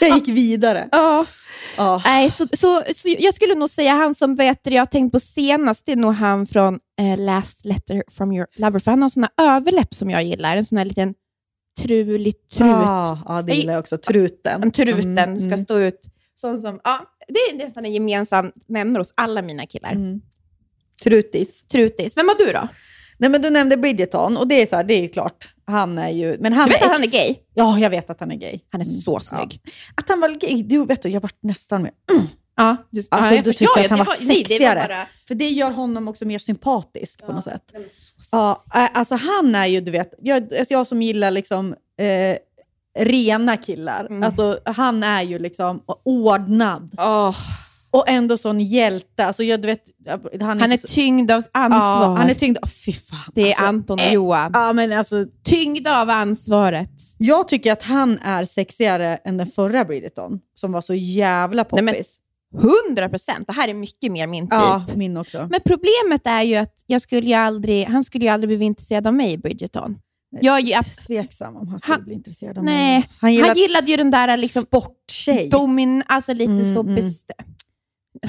[0.08, 0.88] jag gick vidare.
[0.92, 1.24] ja.
[1.76, 2.02] Ja.
[2.04, 5.12] Nej, så, så, så jag skulle nog säga han som vet det jag har tänkt
[5.12, 8.78] på senast, det är nog han från eh, Last Letter from your lover.
[8.78, 10.56] För han har en sån här överläpp som jag gillar.
[10.56, 11.14] En sån här liten
[11.80, 12.68] trulig trut.
[12.68, 13.98] Ja, ja, det gillar jag också.
[13.98, 14.62] Truten.
[14.62, 15.64] En truten Mm, ska mm.
[15.64, 16.00] stå ut.
[16.40, 19.92] Sån som, ja, det är nästan en gemensam nämnare hos alla mina killar.
[19.92, 20.20] Mm.
[21.04, 21.64] Trutis.
[21.68, 22.16] Trutis.
[22.16, 22.68] Vem har du då?
[23.18, 26.10] Nej, men du nämnde Bridgerton och det är, så här, det är klart Han är
[26.10, 26.36] ju...
[26.40, 27.36] Men han Du vet är att han är gay?
[27.54, 28.60] Ja, jag vet att han är gay.
[28.70, 29.60] Han är så snygg.
[29.94, 31.90] Att han var gay, du vet du, jag vart nästan med.
[32.56, 34.84] Ja, du, Alltså, jag du tyckte Ja, att han det var nej, det sexigare.
[34.88, 37.62] bara- För det gör honom också mer sympatisk på något sätt.
[38.32, 42.36] Ja, alltså han är ju, du vet, jag, alltså jag som gillar liksom eh,
[42.98, 44.06] rena killar.
[44.06, 44.22] Mm.
[44.22, 47.36] Alltså han är ju liksom ordnad Åh,
[47.90, 49.26] och ändå sån hjälte.
[49.26, 49.82] Alltså jag, du vet,
[50.40, 52.02] han, han är inte så- tyngd av ansvar.
[52.02, 52.58] Ja, han är tyngd.
[52.62, 53.18] Oh, fy fan.
[53.34, 54.50] det är alltså, Anton och eh, Johan.
[54.54, 56.90] Ja, men alltså, Tyngd av ansvaret.
[57.18, 61.70] jag tycker att han är sexigare än den förra Bridgerton, som var så jävla Nej,
[61.70, 61.84] poppis.
[61.84, 63.46] men- 100 procent.
[63.46, 64.52] Det här är mycket mer min typ.
[64.52, 65.38] ja, min också.
[65.50, 69.14] Men problemet är ju att jag skulle aldrig, han skulle ju aldrig bli intresserad av
[69.14, 69.98] mig i Bridgerton.
[70.30, 72.94] Jag är Tveksam om han skulle Han- bli intresserad av Nej, mig.
[73.20, 75.48] Han han, gillar gillade ju den där liksom, sporttjej.
[75.48, 76.94] domin, alltså lite Mm, så mm.
[76.94, 77.54] bestämd.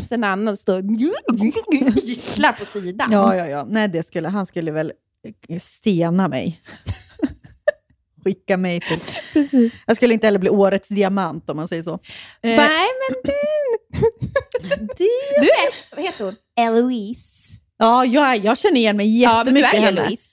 [0.07, 0.81] Sen annan står
[2.03, 3.11] gycklar på sidan.
[3.11, 3.65] Ja, ja, ja.
[3.69, 4.93] Nej, det skulle, han skulle väl
[5.49, 6.61] eh, stena mig.
[8.23, 8.99] Skicka mig till...
[9.33, 9.73] Precis.
[9.87, 11.93] Jag skulle inte heller bli årets diamant om man säger så.
[11.93, 11.99] Eh,
[12.41, 13.31] Nej, men du...
[15.39, 16.35] Du är, vad heter hon?
[16.57, 17.59] Eloise.
[17.77, 20.01] ja, jag, jag känner igen mig Ja, men du jättemycket är i henne.
[20.01, 20.28] Eloise.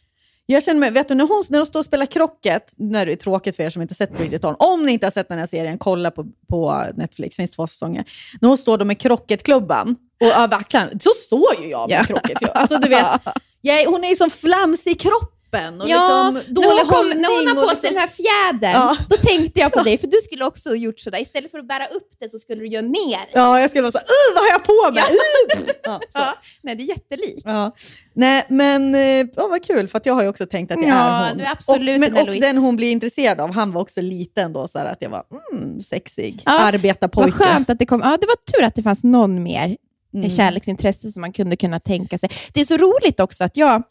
[0.49, 3.13] Jag känner mig, vet du, när, hon, när de står och spelar krocket, när det
[3.13, 5.47] är tråkigt för er som inte sett Bridgerton, om ni inte har sett den här
[5.47, 8.05] serien, kolla på, på Netflix, finns två säsonger.
[8.41, 12.05] När hon står då med krocketklubban och över axlarna, så står ju jag med Ja.
[12.05, 12.57] krocketklubban.
[12.57, 13.07] Alltså, du vet,
[13.61, 15.36] jag, hon är ju som flams i kroppen
[15.81, 18.09] och Ja, liksom när dålig hon, kom, när hon har på liksom, sig den här
[18.09, 18.97] fjädern, Ja.
[19.09, 21.21] då tänkte jag på dig, för du skulle också ha gjort sådär.
[21.23, 23.21] Istället för att bära upp det så skulle du göra ner.
[23.33, 25.03] Ja, jag skulle vara så här, "Uh, vad har jag på mig?
[25.03, 25.73] Uh!
[25.85, 26.01] Ja.
[26.15, 27.43] Ja, nej, det är jättelikt.
[27.45, 27.73] Ja.
[28.15, 29.01] Nej, men eh,
[29.37, 31.39] ja, vad kul, för jag har ju också tänkt att Ja, är hon.
[31.39, 34.01] du är absolut och, men, en och den hon blir intresserad av, han var också
[34.01, 37.31] liten då, så att jag var mm, sexig, Ja, arbetarpojke.
[37.31, 38.01] Vad skönt att det kom.
[38.05, 39.77] Ja, det var tur att det fanns någon mer
[40.15, 40.31] Mm.
[40.31, 42.29] kärleksintresse som man kunde kunna tänka sig.
[42.53, 43.83] Det är så roligt också att jag,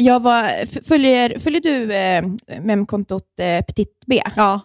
[0.00, 2.24] jag var, följer, följer du eh,
[2.60, 4.22] memkontot eh, Petit B?
[4.36, 4.60] Ja.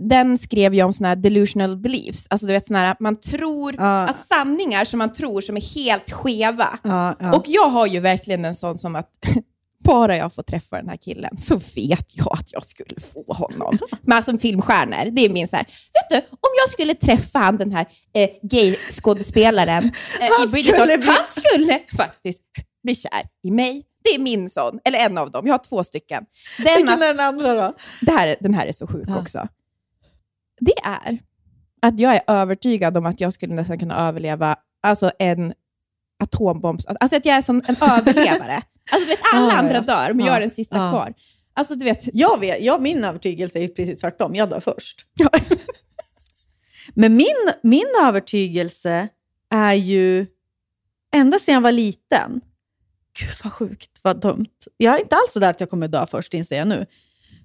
[0.00, 3.74] Den skrev ju om såna här delusional beliefs, alltså du vet såna här, man tror,
[3.78, 3.82] Ja.
[3.84, 6.78] alltså sanningar som man tror som är helt skeva.
[6.82, 7.32] Ja, ja.
[7.36, 9.10] Och jag har ju verkligen en sån som att
[9.84, 13.78] bara jag får träffa den här killen så vet jag att jag skulle få honom.
[14.02, 17.56] Men alltså filmstjärnor, det är min så här, vet du, om jag skulle träffa han
[17.56, 19.84] den här eh, gay-skådespelaren
[20.20, 22.42] eh, i Bridgerton, skulle han skulle faktiskt
[22.82, 23.86] bli kär i mig.
[24.04, 25.46] Det är min sån, eller en av dem.
[25.46, 26.24] Jag har två stycken.
[26.58, 27.74] Den, Vilken är den andra då?
[28.00, 29.20] det här, den här är så sjuk Ja.
[29.20, 29.48] också.
[30.60, 31.18] Det är
[31.82, 35.52] att jag är övertygad om att jag skulle nästan kunna överleva alltså en
[36.22, 36.86] atombombs...
[36.86, 38.62] Alltså att jag är som en överlevare.
[38.92, 39.80] Alltså du vet, alla andra ja.
[39.80, 41.14] dör, men jag Ja, är den sista kvar.
[41.54, 44.34] Alltså du vet, Jag vet, jag, min övertygelse är precis tvärtom.
[44.34, 45.06] Jag dör först.
[46.94, 49.08] Men min, min övertygelse
[49.50, 50.26] är ju,
[51.14, 52.40] ända sedan jag var liten,
[53.18, 54.46] gud vad sjukt, vad dumt.
[54.76, 56.86] Jag är inte alls så där att jag kommer dö först, inser jag nu.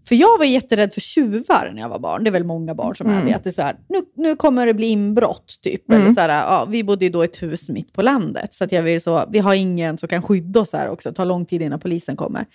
[0.07, 2.23] För jag var jätterädd för tjuvar när jag var barn.
[2.23, 3.25] Det är väl många barn som är Mm.
[3.27, 3.33] det.
[3.33, 5.89] Att det är så här, nu, nu kommer det bli inbrott, typ.
[5.89, 6.01] Mm.
[6.01, 8.53] Eller så här, ja, vi bodde ju då i ett hus mitt på landet.
[8.53, 11.09] Så, att jag ju så vi har ingen som kan skydda oss här också.
[11.09, 12.45] Det tar lång tid innan polisen kommer.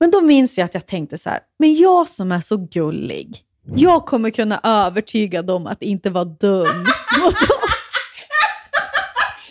[0.00, 3.36] Men då minns jag att jag tänkte så här, men jag som är så gullig,
[3.76, 6.60] jag kommer kunna övertyga dem att inte vara dum
[7.20, 7.78] mot oss.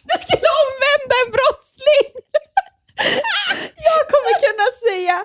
[0.03, 2.13] du skulle omvända en brottsling!
[3.89, 5.15] Jag kommer kunna säga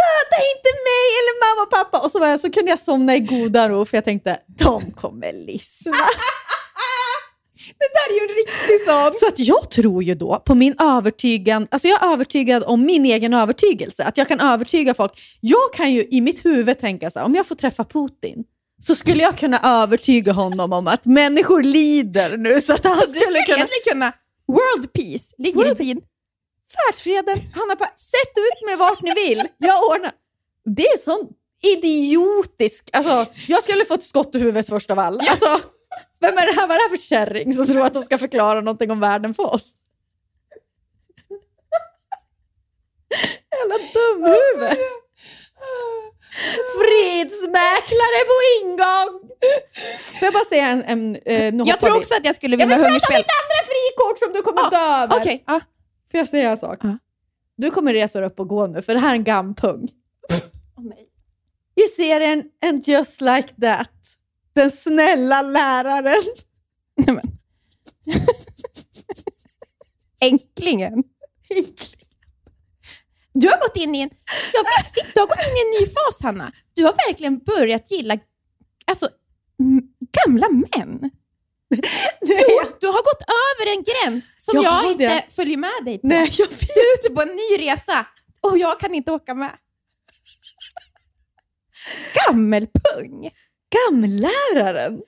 [0.00, 2.04] döda inte mig eller mamma och pappa.
[2.04, 4.90] Och så, var jag, så kunde jag somna i goda ro för jag tänkte de
[4.90, 5.92] kommer lyssna.
[7.78, 9.14] Det där är ju en riktig sån.
[9.20, 13.04] Så att jag tror ju då på min övertygan, alltså jag är övertygad om min
[13.04, 15.12] egen övertygelse, att jag kan övertyga folk.
[15.40, 18.44] Jag kan ju i mitt huvud tänka så här, om jag får träffa Putin,
[18.80, 22.60] så skulle jag kunna övertyga honom om att människor lider nu.
[22.60, 23.56] Så att han Så du skulle skulle kunna...
[23.56, 24.12] egentligen kunna...
[24.48, 26.00] World peace ligger World- i din...
[26.86, 29.48] Världsfreden, Hanna, Pa- sätt ut mig vart ni vill.
[29.58, 30.12] Jag ordnar.
[30.76, 31.28] Det är sån
[31.62, 32.90] idiotisk...
[32.92, 35.24] Alltså, jag skulle få ett skott i huvudet först av alla.
[35.30, 35.60] Alltså,
[36.20, 38.18] vem är det här, vad är det här för kärring som tror att de ska
[38.18, 39.70] förklara någonting om världen för oss?
[43.52, 44.78] Jävla dumhuvud.
[46.78, 49.30] Fredsmäklare på ingång!
[50.18, 50.82] Får jag bara säga en...
[50.84, 51.98] en eh, Jag tror vi.
[51.98, 53.16] också att jag skulle Jag vinna vill prata om hungerspel.
[53.16, 55.16] mitt andra frikort som du kommer dö över.
[55.20, 55.60] Okej, ja.
[56.12, 56.78] Får jag säga en sak?
[56.82, 56.98] Ja.
[57.56, 59.88] Du kommer resa dig upp och gå nu, för det här är en gampung.
[60.76, 61.08] Åh, nej.
[61.74, 64.16] I serien And just like that,
[64.52, 66.22] den snälla läraren.
[66.96, 67.38] Nej, men.
[70.22, 71.04] Änklingen.
[73.32, 74.10] Du har gått in i en,
[74.52, 76.52] jag visste inte, du har gått in i en ny fas Hanna.
[76.74, 78.18] Du har verkligen börjat gilla
[78.84, 79.08] alltså,
[80.24, 81.10] gamla män.
[82.20, 85.24] Jo, du har gått över en gräns som Jag jag, inte det.
[85.30, 86.06] följer med dig på.
[86.06, 86.60] Nej, jag vet.
[86.60, 88.06] Du är ute på en ny resa
[88.40, 89.50] och jag kan inte åka med.
[92.28, 93.30] gammelpung.
[93.88, 95.00] Gamläraren!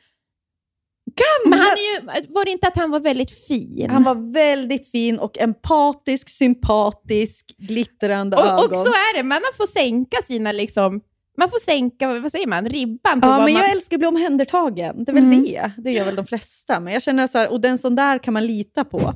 [1.44, 1.64] Men Gamla...
[1.64, 3.90] han är ju, var det inte att han var väldigt fin?
[3.90, 8.58] Han var väldigt fin och empatisk, sympatisk, glittrande och, ögon.
[8.70, 11.00] och så är det, man får sänka sina liksom,
[11.38, 13.52] man får sänka, vad säger man, ribban på Ja, men man...
[13.52, 15.04] jag älskar att bli omhändertagen.
[15.04, 15.42] Det är väl Mm.
[15.44, 15.70] det.
[15.76, 16.80] Det gör väl de flesta.
[16.80, 19.14] Men jag känner så här, och den sån där kan man lita på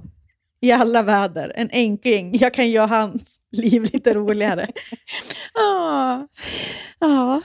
[0.61, 1.53] i alla väder.
[1.57, 2.39] En enkling.
[2.39, 4.69] Jag kan göra hans liv lite roligare.
[5.55, 6.29] Ja.
[6.99, 7.43] ja.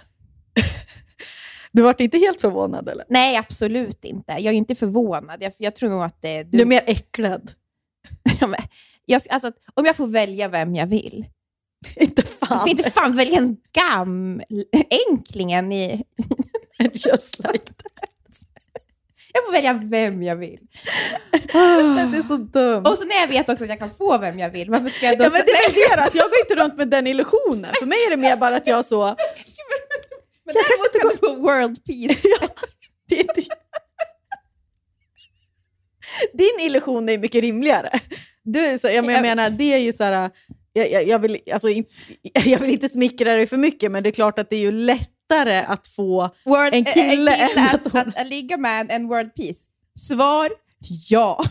[1.71, 3.05] Du vart inte helt förvånad eller?
[3.09, 4.31] Nej, absolut inte.
[4.31, 5.43] Jag är inte förvånad.
[5.43, 7.51] Jag, jag tror nog att det är Du är mer äcklad.
[9.05, 11.25] Jag, alltså, om jag får välja vem jag vill.
[11.96, 12.67] inte fan.
[12.67, 14.46] inte fan välja en gammal
[14.89, 16.04] enklingen i...
[16.93, 18.10] Just like that.
[19.34, 20.60] Jag får välja vem jag vill.
[21.32, 22.84] Det är så dumt.
[22.86, 25.06] Och så när jag vet också att jag kan få vem jag vill, varför ska
[25.06, 25.24] jag då...
[25.24, 27.72] Ja, men det är det att jag går inte runt med den illusionen.
[27.80, 29.04] För mig är det mer bara att jag så...
[30.46, 32.28] men jag kanske däremot kan du få world peace.
[32.41, 32.48] Ja,
[33.10, 33.48] det är det.
[36.34, 38.00] Din illusion är mycket rimligare.
[38.43, 40.32] Du, så, jag menar, det är ju så här...
[40.73, 41.69] Jag, jag, jag, vill, alltså,
[42.45, 44.71] jag vill inte smickra dig för mycket, men det är klart att det är ju
[44.71, 46.29] lättare att få...
[46.45, 49.59] World, En kille en än att, att att, att ligga med en, en world peace.
[49.99, 50.49] Svar
[51.09, 51.45] ja.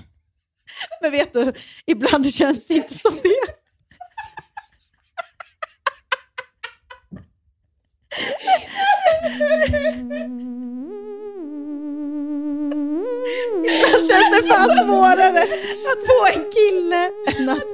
[1.01, 1.53] Men vet du,
[1.87, 3.53] ibland känns det inte som det.
[13.65, 15.43] Ibland känns det fan svårare
[15.93, 17.65] att få en kille än att...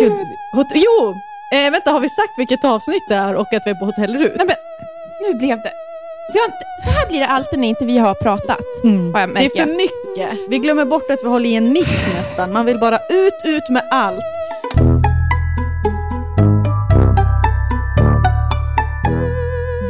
[0.00, 0.12] Gud.
[0.52, 1.14] hot- Jo,
[1.58, 4.16] eh, vänta, har vi sagt vilket avsnitt det är och att vi är på Hotell
[4.16, 4.32] Rut?
[4.36, 4.56] Nej, men,
[5.22, 5.72] nu blev det...
[6.38, 8.58] Har inte, så här blir det alltid när inte vi har pratat.
[9.14, 10.38] Har jag Det är för mycket.
[10.48, 12.52] Vi glömmer bort att vi håller i en mick nästan.
[12.52, 14.20] Man vill bara ut, ut med allt.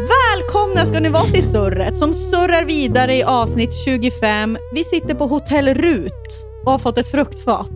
[0.08, 4.58] Välkomna ska ni vara till Surret som surrar vidare i avsnitt 25.
[4.72, 7.70] Vi sitter på Hotell Rut och har fått ett fruktfat.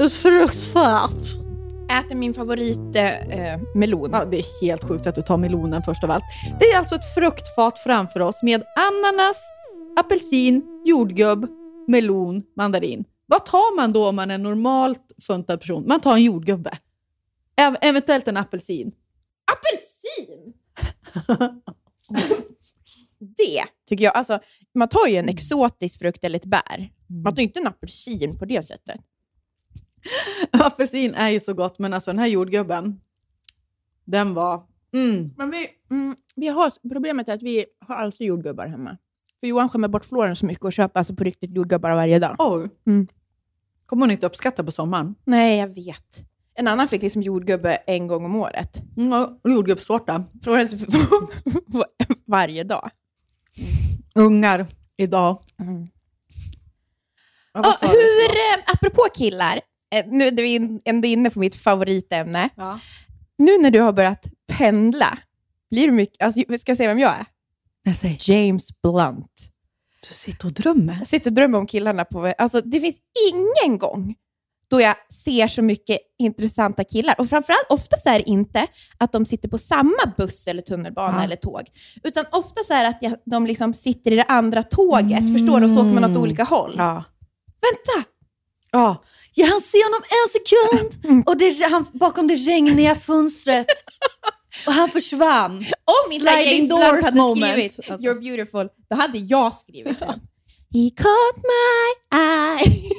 [0.00, 1.12] Ett fruktfat!
[1.90, 4.10] Äter min favorit eh, eh, melon.
[4.12, 6.24] Ja, det är helt sjukt att du tar melonen först av allt.
[6.60, 9.44] Det är alltså ett fruktfat framför oss med ananas,
[9.96, 11.46] apelsin, jordgubb,
[11.88, 13.04] melon, mandarin.
[13.26, 15.84] Vad tar man då om man är normalt funtad person?
[15.86, 16.70] Man tar en jordgubbe.
[17.56, 18.92] Ev- eventuellt en apelsin.
[19.52, 20.52] Apelsin!
[23.18, 24.16] det tycker jag.
[24.16, 24.40] Alltså,
[24.74, 26.90] man tar ju en exotisk frukt eller ett bär.
[27.24, 29.00] Man tar ju inte en apelsin på det sättet.
[30.52, 33.00] Apelsin är ju så gott, men alltså den här jordgubben,
[34.04, 34.62] den var...
[34.94, 35.30] Mm.
[35.36, 38.96] Men vi, mm, vi har, problemet är att vi har alltid jordgubbar hemma.
[39.40, 42.36] För Johan skämmer bort Floren så mycket och köper alltså på riktigt jordgubbar varje dag.
[42.38, 42.68] Oj.
[42.86, 43.06] Mm.
[43.86, 45.14] kommer hon inte uppskatta på sommaren.
[45.24, 46.24] Nej, jag vet.
[46.54, 48.82] En annan fick liksom jordgubbe en gång om året.
[48.96, 50.24] Mm, jordgubbstårta.
[50.42, 50.74] Florens
[52.26, 52.90] varje dag.
[54.14, 55.42] Ungar idag.
[57.52, 57.86] Vad Ja, du?
[57.88, 59.60] hur, eh, apropå killar,
[60.06, 62.48] nu är vi in- ändå inne på mitt favoritämne.
[62.56, 62.78] Ja.
[63.38, 65.18] Nu när du har börjat pendla,
[65.70, 67.24] blir du mycket, alltså, ska jag säga vem jag är?
[67.82, 69.50] Jag säger, James Blunt.
[70.08, 70.96] du sitter och drömmer.
[70.98, 72.34] Jag sitter och drömmer om killarna på...
[72.38, 72.96] Alltså, det finns
[73.32, 74.14] ingen gång
[74.70, 77.14] då jag ser så mycket intressanta killar.
[77.18, 78.66] Och framförallt, ofta så är det inte
[78.98, 81.24] att de sitter på samma buss eller tunnelbana Ja.
[81.24, 81.62] eller tåg.
[82.02, 85.60] Utan ofta så är det att jag, de liksom sitter i det andra tåget, förstår
[85.60, 85.66] du?
[85.66, 86.74] Och så åker man åt olika håll.
[86.76, 87.04] Ja.
[87.46, 88.08] Vänta!
[88.72, 89.02] Ja.
[89.38, 93.66] Jag hann se honom en sekund och det, han, bakom det regniga fönstret.
[94.66, 95.56] Och han försvann.
[95.84, 97.52] Om inte Sliding doors hade moment.
[97.52, 98.08] skrivit Alltså.
[98.08, 100.20] You're beautiful, då hade jag skrivit den.
[100.74, 102.90] He caught my eye,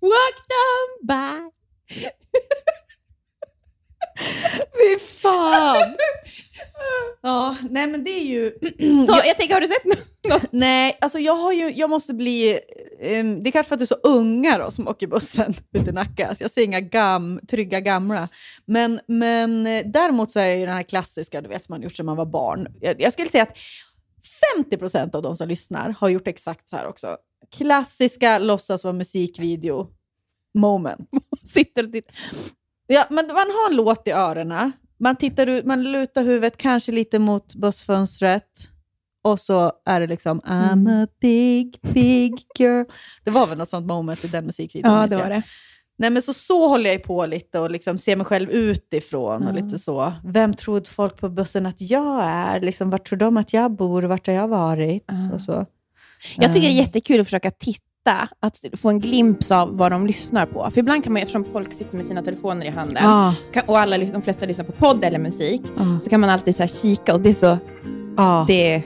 [0.00, 1.50] walked on by.
[4.76, 5.96] Fy fan!
[7.22, 8.50] ja, nej men det är ju...
[9.06, 9.84] Så jag tänker, har du sett
[10.28, 10.52] något?
[10.52, 12.60] Nej, alltså jag har ju, jag måste bli...
[13.00, 15.88] ehm, det är kanske för att det är så unga då, som åker bussen ut
[15.88, 16.34] i Nacka.
[16.34, 18.28] Så jag ser inga gam, trygga gamla.
[18.64, 21.96] Men, men eh, däremot så är ju den här klassiska, du vet, som man gjort
[21.96, 22.66] sedan man var barn.
[22.80, 23.56] Jag, jag skulle säga att
[24.70, 27.16] 50% av de som lyssnar har gjort exakt så här också.
[27.56, 29.86] Klassiska låtsas vara musikvideo
[30.54, 31.08] moment.
[31.44, 32.14] Sitter och tittar.
[32.86, 34.72] Ja, men man har en låt i öronen.
[34.98, 38.68] Man, tittar ut, man lutar huvudet kanske lite mot bussfönstret.
[39.24, 42.84] Och så är det liksom I'm a big, big girl.
[43.24, 44.92] Det var väl något sånt moment i den musikvideon.
[44.94, 45.42] Ja, det var det.
[45.98, 49.46] Nej, men så, så håller jag på lite och liksom ser mig själv utifrån.
[49.46, 50.12] och lite så.
[50.24, 52.60] Vem tror folk på bussen att jag är?
[52.60, 54.02] Liksom, vart tror de att jag bor?
[54.02, 55.04] Vart har jag varit?
[55.32, 55.66] Och så.
[56.36, 59.92] Jag tycker det är jättekul att försöka titta lätta att få en glimt av vad
[59.92, 60.68] de lyssnar på.
[60.70, 63.34] För ibland kan man, eftersom folk sitter med sina telefoner i handen, Ja.
[63.52, 65.82] kan, och alla, de flesta lyssnar på podd eller musik, Ja.
[66.02, 67.58] så kan man alltid så här kika och det är så...
[68.16, 68.44] Ja.
[68.48, 68.82] Det,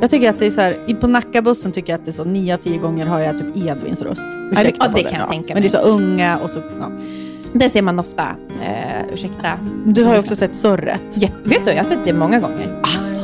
[0.00, 2.24] Jag tycker att det är så här, på Nackabussen tycker jag att det är så
[2.24, 4.26] nio av tio gånger har jag typ Edvins röst.
[4.52, 5.84] Ursäkta ja, det podden, kan jag tänka Men det är mig.
[5.84, 6.58] så unga och så...
[6.80, 6.90] Ja.
[7.52, 8.26] det ser man ofta.
[8.62, 9.58] Eh, ursäkta.
[9.86, 11.02] Du har ju också sett Surret.
[11.14, 12.80] Jätte, vet du, jag har sett det många gånger.
[12.82, 13.20] Alltså,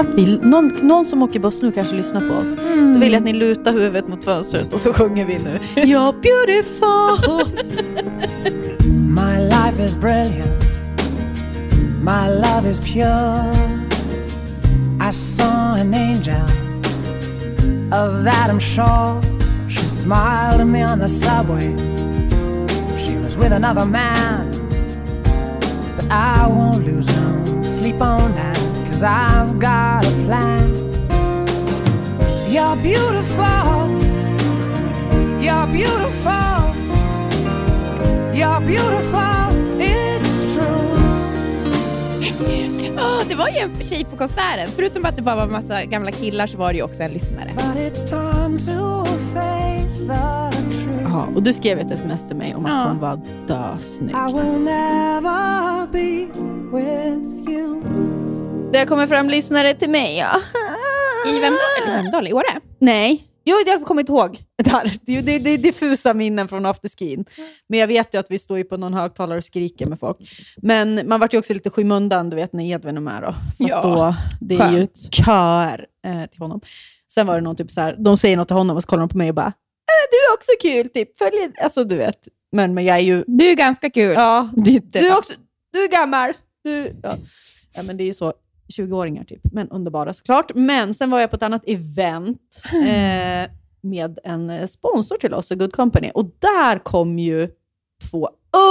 [0.00, 2.54] att vi, någon, någon som åker buss nu kanske lyssnar på oss.
[2.94, 5.58] Då vill jag att ni lutar huvudet mot fönstret och så sjunger vi nu.
[5.82, 7.46] You're beautiful.
[8.92, 10.64] My life is brilliant.
[12.02, 13.52] My love is pure.
[15.08, 16.44] I saw an angel.
[17.92, 19.20] Of that I'm sure.
[19.68, 21.76] She smiled at me on the subway.
[22.96, 24.50] She was with another man.
[25.96, 28.29] But I won't lose no sleep on.
[29.00, 30.74] Cause I've got a plan.
[32.50, 33.88] You're beautiful.
[35.40, 36.74] You're beautiful.
[38.34, 39.48] You're beautiful,
[39.80, 40.98] it's true.
[42.96, 44.68] Ja, det var ju en tjej på konserten.
[44.76, 47.10] Förutom att det bara var en massa gamla killar så var det ju också en
[47.10, 47.50] lyssnare.
[47.56, 51.02] But it's time to face the truth.
[51.02, 52.88] Ja, och du skrev ett sms till mig om att Ja.
[52.88, 54.16] hon var dösnygg.
[54.16, 56.26] I will never be
[56.76, 58.09] with you.
[58.72, 60.40] Det kommer fram lyssnare till mig, ja.
[61.28, 62.60] I Vemdal, Vemdal, i Åre?
[62.78, 64.38] Nej, jo, det har jag kommit ihåg.
[64.64, 64.92] Där.
[65.02, 67.24] Det, det, det är diffusa minnen från afterskin.
[67.68, 70.16] Men jag vet ju att vi står ju på någon högtalare och skriker med folk.
[70.56, 73.22] Men man vart ju också lite skymundan, du vet, när Edvin är med.
[73.22, 73.32] Då.
[73.56, 76.60] För Ja, då, det är ju köer eh, till honom.
[77.12, 79.00] Sen var det någon typ så här, de säger något till honom och så kollar
[79.00, 81.18] de på mig och bara, äh, du är också kul, typ.
[81.18, 82.18] Följ, alltså du vet.
[82.52, 84.12] Men, men jag är ju, Du är ganska kul.
[84.14, 85.32] ja, Du, du är också,
[85.72, 86.32] du är gammal.
[86.64, 87.16] Du, ja.
[87.74, 88.32] ja, men det är ju så,
[88.70, 90.50] 20-åringar typ, men underbara såklart.
[90.54, 93.50] Men sen var jag på ett annat event eh,
[93.80, 97.48] med en sponsor till oss, Good Company, och där kom ju
[98.10, 98.30] två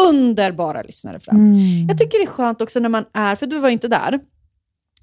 [0.09, 1.35] underbara lyssnare fram.
[1.35, 1.87] Mm.
[1.87, 4.19] Jag tycker det är skönt också när man är, för du var ju inte där,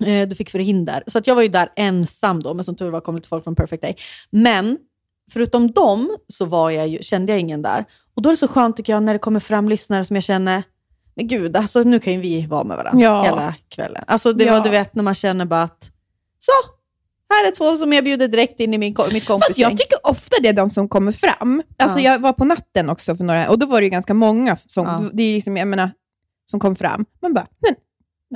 [0.06, 2.90] eh, du fick förhinder, så att jag var ju där ensam då, men som tur
[2.90, 3.96] var kom lite folk från Perfect Day.
[4.30, 4.78] Men
[5.30, 7.84] förutom dem så var jag ju, kände jag ingen där.
[8.14, 10.24] Och då är det så skönt tycker jag när det kommer fram lyssnare som jag
[10.24, 10.62] känner,
[11.16, 13.22] men gud, alltså, nu kan ju vi vara med varandra Ja.
[13.22, 14.04] hela kvällen.
[14.06, 14.52] Alltså det Ja.
[14.52, 15.90] var du vet när man känner bara att,
[16.38, 16.52] så,
[17.34, 19.70] här är två som jag bjuder direkt in i min, mitt Fast kompisgäng.
[19.70, 21.62] jag tycker ofta det är de som kommer fram.
[21.78, 22.12] Alltså Ja.
[22.12, 25.10] Jag var på natten också för några, och då var det ju ganska många som,
[25.12, 25.90] det är liksom, jag menar,
[26.50, 27.04] som kom fram.
[27.22, 27.74] Man bara, men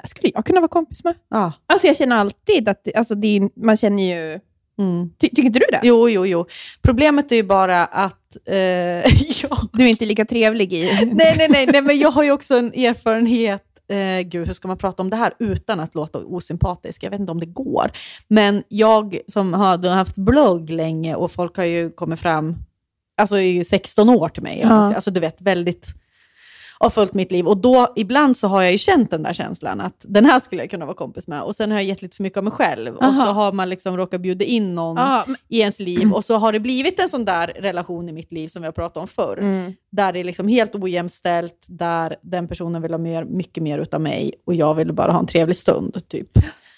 [0.04, 1.14] skulle jag kunna vara kompis med?
[1.30, 1.52] Ja.
[1.72, 4.40] Alltså jag känner alltid att alltså är, man känner ju...
[4.80, 5.10] Mm.
[5.20, 5.80] Ty, tycker inte du det?
[5.82, 6.46] Jo, jo, jo.
[6.82, 8.56] Problemet är ju bara att, eh,
[9.42, 10.84] ja, Du är inte lika trevlig i...
[11.12, 13.64] nej, nej, nej, nej, men jag har ju också en erfarenhet.
[13.90, 17.02] Eh, gud, hur ska man prata om det här utan att låta osympatisk?
[17.02, 17.90] Jag vet inte om det går.
[18.28, 22.56] Men jag som har haft blogg länge och folk har ju kommit fram,
[23.20, 24.60] alltså i 16 år till mig.
[24.62, 24.94] Ja.
[24.94, 25.94] Alltså du vet, väldigt
[26.82, 27.46] har följt mitt liv.
[27.48, 30.62] Och då, ibland så har jag ju känt den där känslan att den här skulle
[30.62, 31.42] jag kunna vara kompis med.
[31.42, 32.96] Och sen har jag gett lite för mycket av mig själv.
[32.96, 33.24] Och Aha.
[33.26, 36.52] så har man liksom råkat bjuda in någon men- i ens liv och så har
[36.52, 39.38] det blivit en sån där relation i mitt liv som vi har pratat om förr.
[39.38, 39.72] Mm.
[39.92, 44.00] Där det är liksom helt ojämställt, där den personen vill ha mer, mycket mer utav
[44.00, 46.08] mig och jag vill bara ha en trevlig stund.
[46.08, 46.28] Typ.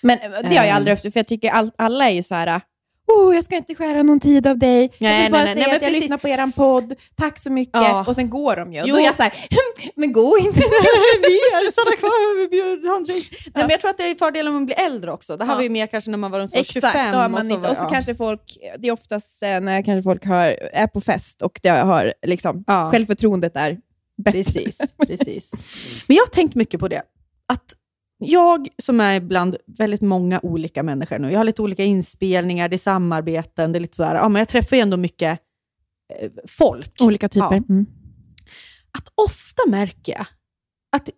[0.03, 0.77] Men det har jag Ehm.
[0.77, 2.61] aldrig haft, för jag tycker all, alla är ju så här.
[3.17, 4.83] Oh, jag ska inte skära någon tid av dig.
[4.99, 6.03] jag Nej, vill bara nej, nej, säga men att jag precis.
[6.03, 6.95] lyssnar på er podd.
[7.17, 7.75] Tack så mycket.
[7.75, 8.05] Ja.
[8.09, 8.83] Och sen går de ju.
[8.85, 8.95] Jo.
[8.95, 9.33] då är jag så här,
[9.95, 10.61] men gå inte.
[10.61, 13.31] vi är stanna kvar och han drink.
[13.45, 15.37] Nej, men jag tror att det är fördelen med att bli äldre också.
[15.37, 15.57] Det här Ja.
[15.57, 17.13] var ju mer kanske när man var runt så Exakt, 25.
[17.13, 17.89] då har man och så, inte, och så ja.
[17.89, 21.69] kanske folk, det är oftast eh, när kanske folk har, är på fest och det
[21.69, 22.91] har liksom, Ja.
[22.91, 23.79] självförtroendet är
[24.25, 24.43] bättre.
[24.43, 25.53] Precis, precis.
[26.09, 27.03] Men jag har tänkt mycket på det.
[27.53, 27.65] Att
[28.25, 32.77] jag som är bland väldigt många olika människor nu, jag har lite olika inspelningar, det
[32.77, 35.41] är samarbeten, det är lite sådär, ja, men jag träffar ju ändå mycket
[36.21, 37.01] eh, folk.
[37.01, 37.47] Olika typer.
[37.51, 37.65] Ja.
[37.69, 37.87] Mm.
[38.99, 40.27] Att ofta märker jag
[40.97, 41.11] att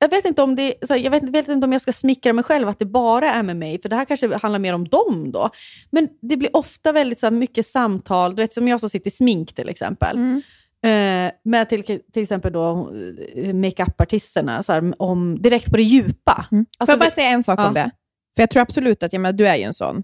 [0.00, 2.68] jag vet, inte om det, jag vet, vet inte om jag ska smickra mig själv
[2.68, 5.50] att det bara är med mig, för det här kanske handlar mer om dem då.
[5.90, 9.10] Men det blir ofta väldigt så mycket samtal, du vet som jag som sitter i
[9.10, 10.16] smink till exempel.
[10.16, 10.42] Mm.
[10.86, 12.90] Eh, med till, till exempel då
[13.36, 14.62] eh, makeupartisterna,
[14.98, 16.46] om, direkt på det djupa.
[16.52, 16.64] Mm.
[16.64, 17.68] Får Alltså, jag bara vi- säga en sak Ja.
[17.68, 17.90] om det?
[18.36, 20.02] För jag tror absolut att, jag menar, du är ju en sån,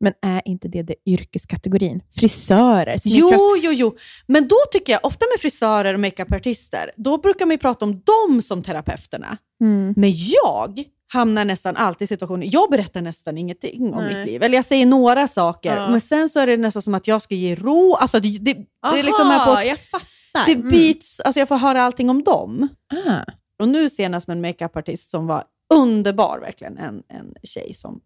[0.00, 2.02] men är inte det, det yrkeskategorin?
[2.16, 3.96] Frisörer, Jo, jo, jo.
[4.26, 7.92] Men då tycker jag, ofta med frisörer och makeupartister, då brukar man ju prata om
[7.92, 9.36] dem som terapeuterna.
[9.60, 9.94] Mm.
[9.96, 14.14] Men jag hamnar nästan alltid i situationer, jag berättar nästan ingenting om Nej.
[14.18, 14.42] mitt liv.
[14.42, 15.90] Eller jag säger några saker, Ja.
[15.90, 17.94] men sen så är det nästan som att jag ska ge ro.
[17.94, 18.52] Alltså det, det,
[18.92, 20.46] det är liksom här på, jag fattar.
[20.46, 22.68] det byts, alltså jag får höra allting om dem.
[22.92, 23.08] Mm.
[23.14, 23.24] Ah.
[23.62, 25.44] Och nu senast med en makeupartist som var
[25.74, 26.78] underbar, verkligen.
[26.78, 28.00] En, en tjej som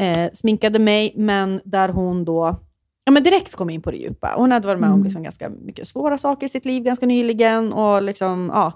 [0.00, 2.56] eh, sminkade mig, men där hon då
[3.04, 4.34] ja, men direkt kom in på det djupa.
[4.36, 5.04] Hon hade varit med om Mm.
[5.04, 8.72] liksom ganska mycket svåra saker i sitt liv ganska nyligen och, liksom, ja,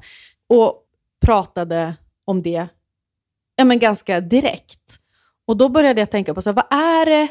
[0.49, 0.83] och
[1.27, 1.95] pratade
[2.25, 2.67] om det
[3.57, 4.99] ja, men ganska direkt.
[5.47, 7.29] Och då började jag tänka på, så här, vad är det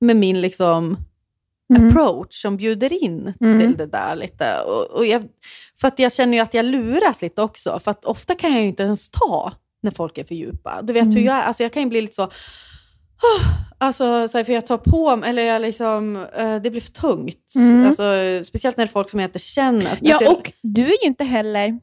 [0.00, 0.96] med min liksom,
[1.76, 1.86] Mm.
[1.88, 3.60] approach som bjuder in Mm.
[3.60, 4.60] till det där lite?
[4.66, 5.22] Och, och jag,
[5.80, 8.60] för att jag känner ju att jag luras lite också, för att ofta kan jag
[8.62, 9.52] ju inte ens ta
[9.82, 10.82] när folk är för djupa.
[10.82, 11.24] Du vet hur Mm.
[11.24, 12.30] jag är, alltså jag kan ju bli lite så,
[13.78, 16.92] alltså så här, för jag tar på mig, eller jag liksom, eh, det blir för
[16.92, 17.52] tungt.
[17.56, 17.86] Mm.
[17.86, 18.04] Alltså,
[18.44, 19.98] speciellt när det är folk som jag inte känner.
[20.00, 21.80] Ja, alltså, jag- och du är ju inte heller...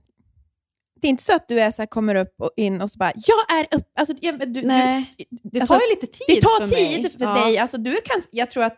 [1.01, 2.97] Det är inte så att du är så här, kommer upp och in och så
[2.97, 3.83] bara, jag är upp...
[3.99, 7.01] Alltså, jag, du, du, Nej, det alltså, tar ju lite tid det tar för tid
[7.01, 7.11] mig.
[7.11, 7.33] för Ja.
[7.45, 7.57] dig.
[7.57, 8.77] Alltså, du kan, jag tror att,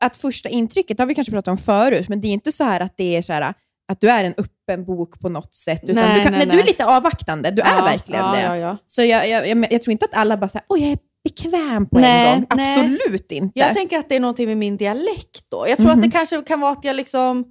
[0.00, 2.64] att första intrycket, det har vi kanske pratat om förut, men det är inte så
[2.64, 3.54] här att det är så här,
[3.92, 5.80] att du är en öppen bok på något sätt.
[5.82, 7.50] Utan Nej, du, kan, nej, nej, du är lite avvaktande.
[7.50, 8.56] Du är Ja, verkligen ja, det.
[8.58, 8.76] Ja.
[8.86, 11.88] Så jag, jag, jag, jag tror inte att alla bara säger, oj jag är bekväm
[11.88, 12.46] på en gång.
[12.50, 13.58] Absolut inte.
[13.60, 15.66] Jag tänker att det är någonting med min dialekt då.
[15.68, 15.98] Jag tror Mhm.
[15.98, 17.44] att det kanske kan vara att jag liksom är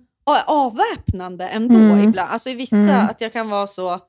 [0.46, 2.04] avväpnande ändå Mm.
[2.10, 2.32] ibland.
[2.32, 3.06] Alltså i vissa, Mm.
[3.06, 4.00] att jag kan vara så,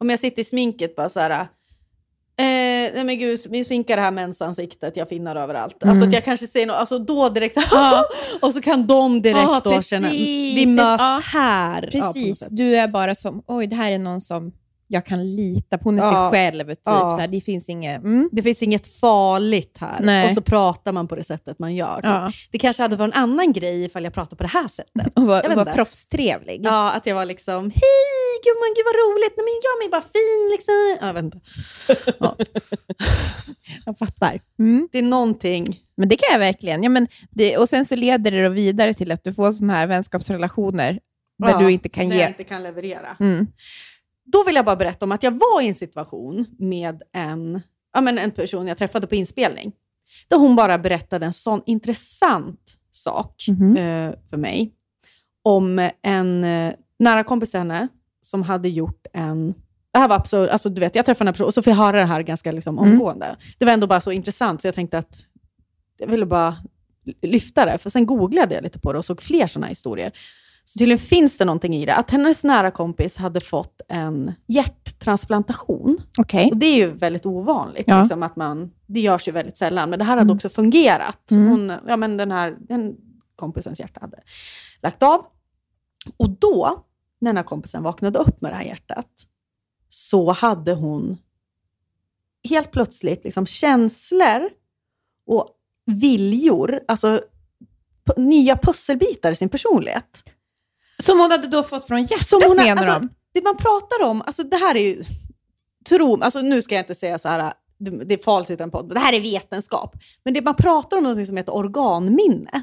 [0.00, 1.30] om jag sitter i sminket bara så här.
[2.38, 5.82] Eh, nej men gud, min sminkare här mensansiktet, jag finnar överallt.
[5.82, 5.90] Mm.
[5.92, 8.04] Alltså att jag kanske säger något, alltså då direkt Ja.
[8.42, 9.88] och så kan de direkt Ja, då precis.
[9.90, 10.14] känna, Det-
[10.56, 11.20] vi möts ja.
[11.24, 11.88] här.
[11.92, 14.52] Precis, du är bara som, oj det här är någon som
[14.88, 15.84] jag kan lita på.
[15.84, 16.30] Hon är Ja.
[16.30, 16.68] sig själv.
[16.68, 16.78] Typ.
[16.84, 17.10] Ja.
[17.10, 18.02] Så här, det finns inget...
[18.02, 18.28] Mm.
[18.32, 19.96] det finns inget farligt här.
[20.00, 20.26] Nej.
[20.28, 22.00] Och så pratar man på det sättet man gör.
[22.02, 22.32] Ja.
[22.50, 25.12] Det kanske hade varit en annan grej ifall jag pratade på det här sättet.
[25.16, 26.60] Och var, Jag var proffstrevlig.
[26.64, 30.02] Ja, att jag var liksom, hej gumman, gud vad roligt, nej men gör mig bara
[30.02, 30.96] fin liksom.
[31.00, 31.40] Ja, Jag vet inte.
[33.86, 34.40] Jag fattar.
[34.58, 34.88] Mm.
[34.92, 35.80] det är någonting.
[35.96, 36.82] Men det kan jag verkligen.
[36.82, 39.72] Ja, men det, och sen så leder det då vidare till att du får sådana
[39.72, 40.98] här vänskapsrelationer
[41.44, 42.20] där du inte kan där ge...
[42.22, 43.16] jag inte kan leverera.
[43.20, 43.46] Mm.
[44.32, 47.60] Då vill jag bara berätta om att jag var i en situation med en,
[47.94, 49.72] ja, men en person jag träffade på inspelning.
[50.28, 53.76] Där hon bara berättade en sån intressant sak Mhm.
[53.76, 54.72] eh, för mig.
[55.44, 57.88] Om en eh, nära kompis till henne
[58.20, 59.54] som hade gjort en...
[59.92, 61.70] Det här var absurd, alltså du vet, jag träffade den här personen och så får
[61.70, 62.92] jag höra det här ganska liksom, Mm.
[62.92, 63.36] omgående.
[63.58, 65.24] Det var ändå bara så intressant så jag tänkte att
[65.98, 66.56] jag ville bara
[67.22, 67.78] lyfta det.
[67.78, 70.12] För sen googlade jag lite på det och såg fler sådana historier.
[70.68, 71.94] Så tydligen finns det någonting i det.
[71.94, 75.98] Att hennes nära kompis hade fått en hjärttransplantation.
[76.18, 76.50] Okej.
[76.50, 77.84] Och det är ju väldigt ovanligt.
[77.86, 78.00] Ja.
[78.00, 79.90] Liksom, att man, det görs ju väldigt sällan.
[79.90, 81.30] Men det här hade också fungerat.
[81.30, 81.48] Mm.
[81.48, 82.96] Hon, ja, men den här den
[83.36, 84.22] kompisens hjärta hade
[84.82, 85.26] lagt av.
[86.16, 86.84] Och då,
[87.20, 89.10] när den här kompisen vaknade upp med det här hjärtat,
[89.88, 91.18] så hade hon
[92.48, 94.48] helt plötsligt liksom känslor
[95.26, 95.48] och
[95.86, 97.20] viljor, alltså
[98.16, 100.22] nya pusselbitar i sin personlighet.
[101.02, 103.08] Som hon hade då fått från hjärtat Som hon menar alltså, de?
[103.34, 105.04] Det man pratar om, alltså det här är ju,
[105.88, 109.00] tro, alltså nu ska jag inte säga så här, det är i en podd, det
[109.00, 109.94] här är vetenskap.
[110.24, 112.62] Men det man pratar om något som heter organminne.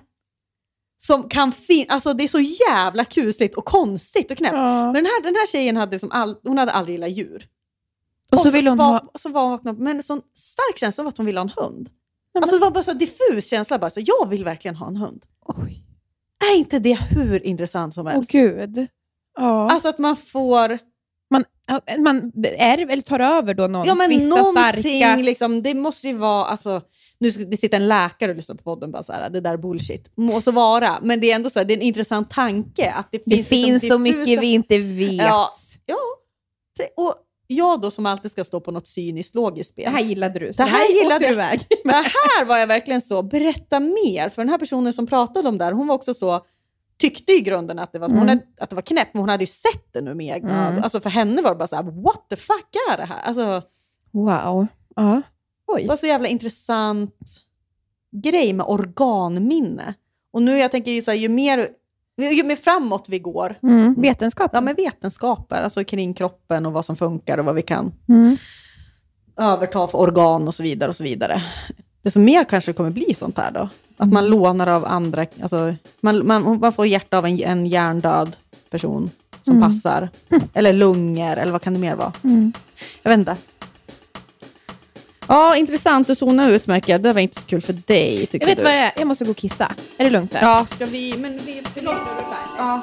[0.97, 4.53] Som kan fin- alltså det är så jävla kusligt och konstigt och knäppt.
[4.53, 4.83] Ja.
[4.85, 7.47] Men den här, den här tjejen hade, som all, hon hade aldrig gillat djur.
[8.31, 8.99] Och så ville hon var, ha...
[9.13, 11.63] och så var hon men en sån stark känsla av att hon ville ha en
[11.63, 11.89] hund.
[12.33, 14.87] men- Alltså det var bara så här diffus känsla, bara så, jag vill verkligen ha
[14.87, 15.25] en hund.
[15.45, 15.82] Oj.
[16.51, 18.31] Är inte det hur intressant som Åh helst?
[18.31, 18.87] gud.
[19.37, 19.69] Ja.
[19.71, 20.77] Alltså att man får...
[21.31, 21.43] man,
[21.99, 25.15] man är, eller tar över då någons Ja, men vissa starka...
[25.15, 26.81] liksom, det måste ju vara, alltså,
[27.19, 29.53] nu ska det sitter en läkare och lyssnar på podden bara så här, det där
[29.53, 30.11] är bullshit.
[30.17, 32.91] Må så vara, men det är ändå så här, det är en intressant tanke.
[32.91, 35.13] Att det Det finns, finns liksom så diffusa- mycket vi inte vet.
[35.15, 35.53] Ja.
[35.85, 35.97] Ja,
[36.97, 37.15] och
[37.53, 39.85] jag då som alltid ska stå på något cyniskt logiskt spel.
[39.85, 40.53] Det här gillade du.
[40.53, 41.67] Så Det här gillade åkte du iväg.
[41.85, 44.29] Men här var jag verkligen så, berätta mer.
[44.29, 46.45] För den här personen som pratade om det här, hon var också så,
[46.97, 48.27] tyckte i grunden att det var, Mm.
[48.27, 50.83] hade, att det var knäppt, men hon hade ju sett det nu med egna Mm.
[50.83, 53.21] Alltså för henne var det bara så här, what the fuck är det här?
[53.23, 53.61] Alltså,
[54.11, 54.67] Wow.
[54.95, 55.21] Ja.
[55.67, 55.87] det Oj.
[55.87, 57.15] var så jävla intressant
[58.23, 59.93] grej med organminne.
[60.33, 61.67] Och nu jag tänker ju så här, ju mer,
[62.17, 63.93] ju mer framåt vi går, Mm.
[63.97, 64.51] Vetenskap.
[64.53, 68.37] ja med vetenskapen, alltså kring kroppen och vad som funkar och vad vi kan Mm.
[69.37, 70.89] överta för organ och så vidare.
[70.89, 71.41] och så vidare.
[72.01, 73.69] Desto mer kanske det kommer bli sånt här då.
[73.97, 78.35] Att man lånar av andra, alltså, man, man, man får hjärta av en, en hjärndöd
[78.69, 79.09] person
[79.41, 80.09] som passar.
[80.53, 82.13] Eller lungor, eller vad kan det mer vara?
[83.03, 83.35] Jag vet inte.
[85.27, 87.01] Ja, intressant att zona ut märker jag.
[87.01, 88.63] Det var inte så kul för dig, tycker Jag vet du.
[88.63, 88.91] vad jag är.
[88.97, 89.71] Jag måste gå och kissa.
[89.97, 90.31] Är det lugnt?
[90.31, 90.41] Där?
[90.41, 91.17] Ja, ska vi...
[91.17, 91.87] Men vi ska vi
[92.57, 92.81] ja.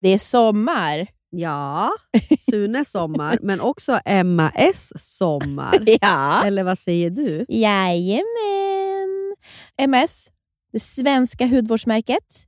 [0.00, 1.06] Det är sommar.
[1.30, 1.90] Ja,
[2.50, 5.78] Sunes sommar, men också Emma S sommar.
[6.00, 6.42] Ja.
[6.44, 7.46] Eller vad säger du?
[7.48, 8.24] Jajamän.
[9.78, 10.30] MS,
[10.72, 12.47] det svenska hudvårdsmärket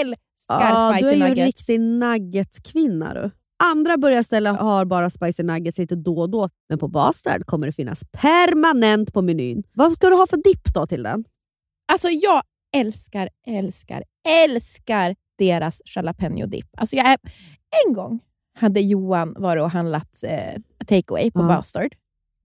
[0.00, 0.18] älskar
[0.48, 1.46] Ah, du spicy är ju en nuggets.
[1.46, 3.30] riktig nuggetkvinna du.
[3.64, 7.72] Andra burgarställen har bara spicy nuggets lite då och då, men på Bastard kommer det
[7.72, 9.62] finnas permanent på menyn.
[9.72, 11.24] Vad ska du ha för dipp då till den?
[11.92, 12.42] Alltså jag
[12.76, 14.04] älskar, älskar,
[14.44, 16.66] älskar deras jalapeno dip.
[16.76, 17.18] Alltså jag är,
[17.86, 18.20] en gång
[18.58, 21.46] hade Johan varit och handlat eh, takeaway på Ja.
[21.48, 21.94] Bastard.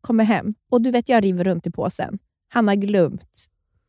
[0.02, 2.20] Kommer hem och du vet jag river runt i påsen.
[2.50, 3.46] Han har glömt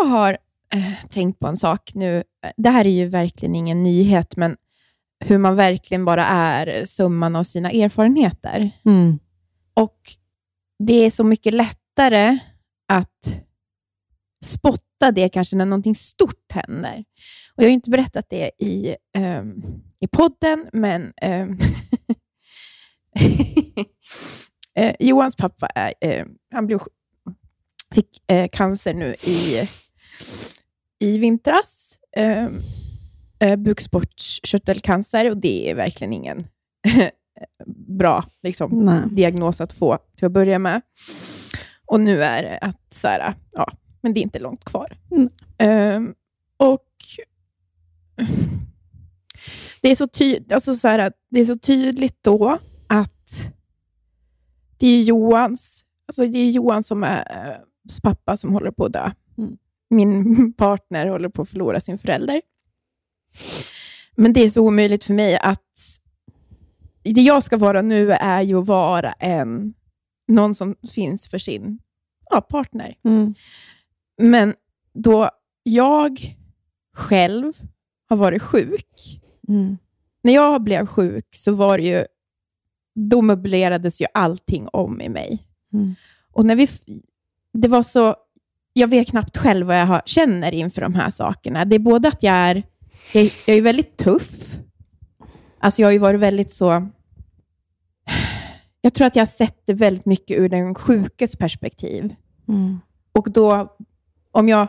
[0.00, 0.38] Jag har
[0.74, 2.22] eh, tänkt på en sak nu.
[2.56, 4.56] Det här är ju verkligen ingen nyhet, men
[5.24, 8.70] hur man verkligen bara är summan av sina erfarenheter.
[9.74, 9.98] Och
[10.78, 12.38] det är så mycket lättare
[12.88, 13.42] att
[14.44, 17.04] spotta det kanske när någonting stort händer.
[17.56, 19.62] Och Jag har inte berättat det i, ehm,
[20.00, 21.58] i podden, men ehm,
[24.74, 26.80] eh, Johans pappa är, eh, han blev,
[27.94, 29.68] fick eh, cancer nu i,
[30.98, 31.98] i vintras.
[32.16, 32.46] Eh,
[33.38, 36.46] eh, bukspottkörtelcancer och det är verkligen ingen
[37.98, 39.02] bra liksom, Nej.
[39.10, 40.80] diagnos att få till att börja med.
[41.86, 44.96] Och nu är det att så här, ja, men det är inte långt kvar.
[45.10, 45.28] Mm.
[45.58, 46.14] Ehm,
[46.56, 46.88] och
[49.80, 53.52] det är, så ty- alltså så här, det är så tydligt då att
[54.78, 57.56] det är Johans, alltså det är Johan som är äh,
[58.02, 59.10] pappa som håller på att dö.
[59.38, 59.58] Mm.
[59.90, 62.42] Min partner håller på att förlora sin förälder.
[64.16, 66.00] Men det är så omöjligt för mig att
[67.02, 69.74] det jag ska vara nu är ju att vara en,
[70.28, 71.78] någon som finns för sin
[72.30, 72.94] ja, partner.
[73.04, 73.34] Mm.
[74.20, 74.54] Men
[74.92, 75.30] då
[75.62, 76.36] jag
[76.96, 77.52] själv
[78.08, 79.18] har varit sjuk,
[79.48, 79.78] Mm.
[80.22, 82.04] när jag blev sjuk så var det ju,
[82.94, 85.48] då möblerades ju allting om i mig.
[85.72, 85.94] Mm.
[86.32, 86.68] Och när vi,
[87.52, 88.16] det var så,
[88.72, 91.64] jag vet knappt själv vad jag har, känner inför de här sakerna.
[91.64, 92.62] Det är både att jag är,
[93.14, 94.58] jag, jag är väldigt tuff.
[95.58, 96.88] Alltså jag har ju varit väldigt så,
[98.80, 102.14] jag tror att jag har sett det väldigt mycket ur den sjukes perspektiv.
[102.48, 102.80] Mm.
[103.12, 103.76] Och då,
[104.30, 104.68] om jag,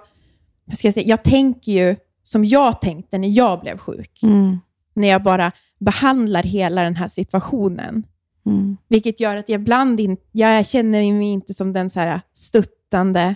[0.74, 4.24] ska jag säga, jag tänker ju som jag tänkte när jag blev sjuk.
[4.24, 4.60] Mm.
[4.94, 8.04] När jag bara behandlar hela den här situationen.
[8.46, 8.78] Mm.
[8.88, 13.36] Vilket gör att jag ibland in, jag känner mig inte som den så här stöttande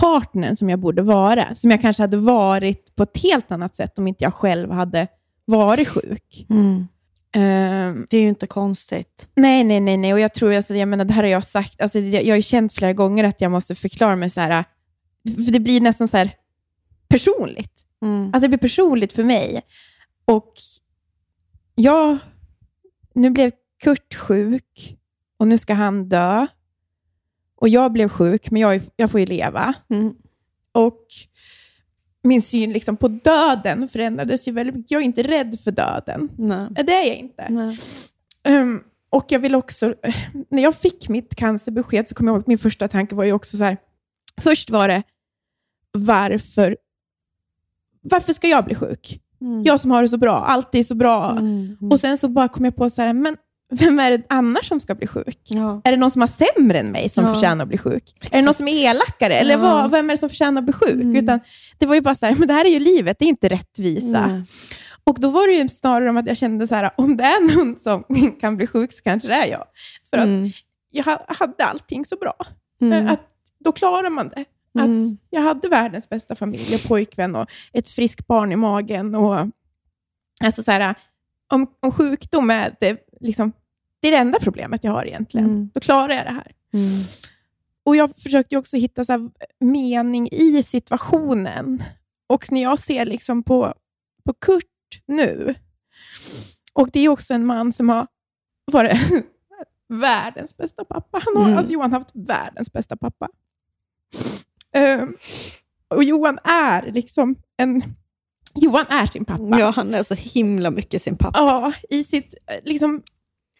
[0.00, 1.54] partnern som jag borde vara.
[1.54, 5.06] Som jag kanske hade varit på ett helt annat sätt om inte jag själv hade
[5.44, 6.46] varit sjuk.
[6.50, 6.88] Mm.
[7.32, 9.28] Ehm, Det är ju inte konstigt.
[9.34, 10.12] nej, nej, nej, nej.
[10.12, 12.36] Och jag tror, alltså, jag menar, det här har jag sagt, alltså, jag, jag har
[12.36, 14.64] ju känt flera gånger att jag måste förklara mig så här,
[15.34, 16.30] för det blir nästan så här
[17.08, 17.84] personligt.
[18.02, 18.24] Mm.
[18.24, 19.62] Alltså det blir personligt för mig.
[20.24, 20.52] Och
[21.74, 22.18] jag,
[23.14, 24.96] nu blev Kurt sjuk
[25.36, 26.46] och nu ska han dö.
[27.56, 29.74] Och jag blev sjuk, men jag, jag får ju leva.
[29.90, 30.14] Mm.
[30.72, 31.06] Och
[32.22, 34.90] min syn liksom på döden förändrades ju väldigt mycket.
[34.90, 36.28] Jag är inte rädd för döden.
[36.38, 36.68] Nej.
[36.84, 37.76] Det är jag inte.
[38.42, 39.94] Ehm, och jag vill också,
[40.50, 43.32] när jag fick mitt cancerbesked så kom jag ihåg att min första tanke var ju
[43.32, 43.76] också så här,
[44.40, 45.02] först var det,
[45.92, 46.76] varför,
[48.02, 49.20] varför ska jag bli sjuk?
[49.40, 49.62] Mm.
[49.62, 51.30] Jag som har det så bra, allt är så bra.
[51.30, 51.76] Mm.
[51.80, 51.92] Mm.
[51.92, 53.36] Och sen så bara kom jag på så här, men
[53.70, 55.38] vem är det annars som ska bli sjuk?
[55.44, 55.80] Ja.
[55.84, 57.34] Är det någon som har sämre än mig som Ja.
[57.34, 58.14] förtjänar att bli sjuk?
[58.20, 59.34] Är det någon som är elakare?
[59.34, 59.60] Eller Ja.
[59.60, 60.92] vad, vem är det som förtjänar att bli sjuk?
[60.94, 61.16] Mm.
[61.16, 61.40] Utan
[61.78, 63.48] det var ju bara så här, men det här är ju livet, det är inte
[63.48, 64.26] rättvisa.
[64.26, 64.42] Nej.
[65.04, 67.56] Och då var det ju snarare om att jag kände så här, om det är
[67.56, 68.04] någon som
[68.40, 69.64] kan bli sjuk så kanske det är jag.
[70.10, 70.48] För att Mm.
[70.90, 72.34] jag ha- hade allting så bra.
[72.80, 73.08] Mm.
[73.08, 73.20] Att
[73.64, 74.44] då klarar man det.
[74.78, 74.98] Mm.
[74.98, 79.14] Att jag hade världens bästa familj och pojkvän och ett friskt barn i magen.
[79.14, 79.36] Och,
[80.44, 80.94] alltså så här,
[81.52, 83.52] om, om sjukdom är det, liksom,
[84.00, 85.70] det är det enda problemet jag har egentligen, Mm.
[85.74, 86.52] då klarar jag det här.
[86.72, 86.86] Mm.
[87.84, 91.82] Och Jag försökte också hitta så här, mening i situationen.
[92.26, 93.74] Och när jag ser liksom på,
[94.24, 95.54] på Kurt nu,
[96.72, 98.06] och det är också en man som har
[98.72, 98.98] varit
[99.88, 101.20] världens bästa pappa.
[101.24, 101.58] Han har, Mm.
[101.58, 103.28] alltså Johan har haft världens bästa pappa.
[104.74, 105.16] Ehm,
[105.88, 107.82] och Johan är liksom en...
[108.60, 109.58] Johan är sin pappa.
[109.58, 111.38] Ja, han är så himla mycket sin pappa.
[111.38, 112.34] Ja, i sitt...
[112.64, 113.02] Liksom,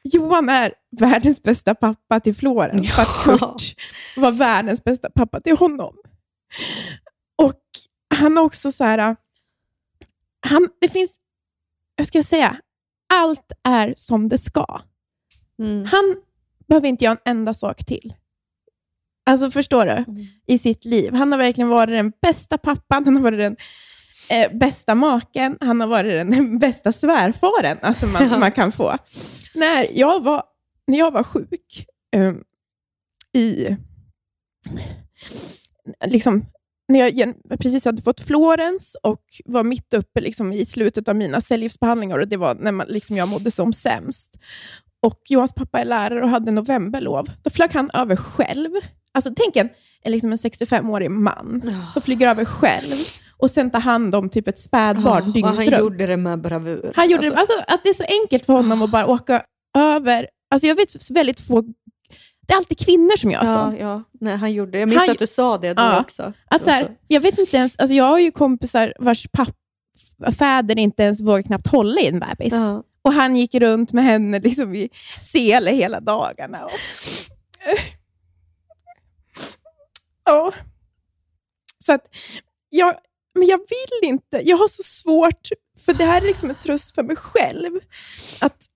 [0.04, 3.38] Johan är världens bästa pappa till Florens, för att Ja.
[3.38, 3.74] Kurt
[4.16, 5.94] var världens bästa pappa till honom.
[7.42, 7.60] Och
[8.14, 9.16] han har också så här...
[10.46, 11.16] Han, det finns...
[11.96, 12.56] Hur ska jag säga?
[13.12, 14.80] Allt är som det ska.
[15.62, 15.84] Mm.
[15.84, 16.16] Han
[16.68, 18.14] behöver inte göra en enda sak till.
[19.26, 20.04] Alltså förstår du?
[20.46, 21.12] I sitt liv.
[21.12, 23.56] Han har verkligen varit den bästa pappan, han har varit den
[24.30, 28.38] eh, bästa maken, han har varit den bästa svärfaren alltså man, Ja.
[28.38, 28.96] man kan få.
[29.54, 30.42] När jag var,
[30.86, 32.32] när jag var sjuk eh,
[33.42, 33.76] i...
[36.06, 36.44] Liksom,
[36.88, 41.40] när jag precis hade fått Florens och var mitt uppe liksom, i slutet av mina
[41.40, 44.36] cellgiftsbehandlingar och det var när man, liksom, jag mådde som sämst.
[45.02, 47.30] Och Johans pappa är lärare och hade novemberlov.
[47.42, 48.70] Då flög han över själv.
[49.14, 49.68] Alltså tänk en,
[50.12, 51.90] liksom en 65-årig man Ja.
[51.90, 52.94] som flyger över själv
[53.36, 55.78] och sen tar hand om typ ett spädbarn Ja, och dygnet han runt.
[55.78, 56.92] gjorde det med bravur.
[56.96, 59.42] Han gjorde Alltså, alltså, att det är så enkelt för honom att bara åka
[59.78, 60.28] över.
[60.50, 61.60] Alltså jag vet väldigt få...
[62.46, 63.46] Det är alltid kvinnor som gör så.
[63.46, 64.02] ja, ja.
[64.20, 64.78] Nej, han gjorde det.
[64.78, 66.00] Jag minns Han- att du sa det då Ja.
[66.00, 66.32] också.
[66.50, 69.54] Att så här, jag vet inte ens, alltså jag har ju kompisar vars papp,
[70.38, 72.52] fäder inte ens vågar knappt hålla i en bebis.
[72.52, 72.82] Ja.
[73.02, 74.88] Och han gick runt med henne liksom i
[75.20, 76.64] sele hela dagarna.
[76.64, 76.70] Och,
[80.28, 80.54] ja.
[81.78, 82.16] Så att
[82.68, 82.96] jag,
[83.34, 84.40] men jag vill inte.
[84.44, 85.48] Jag har så svårt,
[85.84, 87.80] för det här är liksom en tröst för mig själv,
[88.40, 88.66] att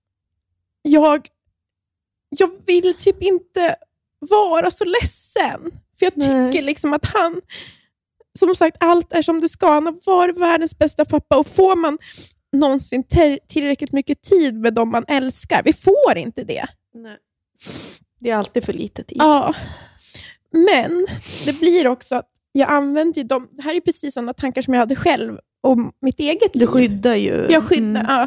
[0.82, 1.28] jag,
[2.28, 3.76] jag vill typ inte
[4.18, 5.60] vara så ledsen.
[5.98, 6.62] För jag tycker Nej.
[6.62, 7.40] liksom att han,
[8.38, 9.72] som sagt, allt är som det ska.
[9.72, 11.98] Han har varit världens bästa pappa och får man
[12.52, 13.04] någonsin
[13.48, 16.66] tillräckligt mycket tid med dem man älskar, vi får inte det.
[16.94, 17.18] Nej.
[18.20, 19.18] Det är alltid för lite tid.
[19.20, 19.54] Ja.
[20.52, 21.06] Men
[21.44, 24.74] det blir också att jag använder ju dem, det här är precis sådana tankar som
[24.74, 26.66] jag hade själv om mitt eget Du liv.
[26.66, 27.46] skyddar ju.
[27.50, 28.06] Jag skyddar, Mm.
[28.08, 28.26] ja.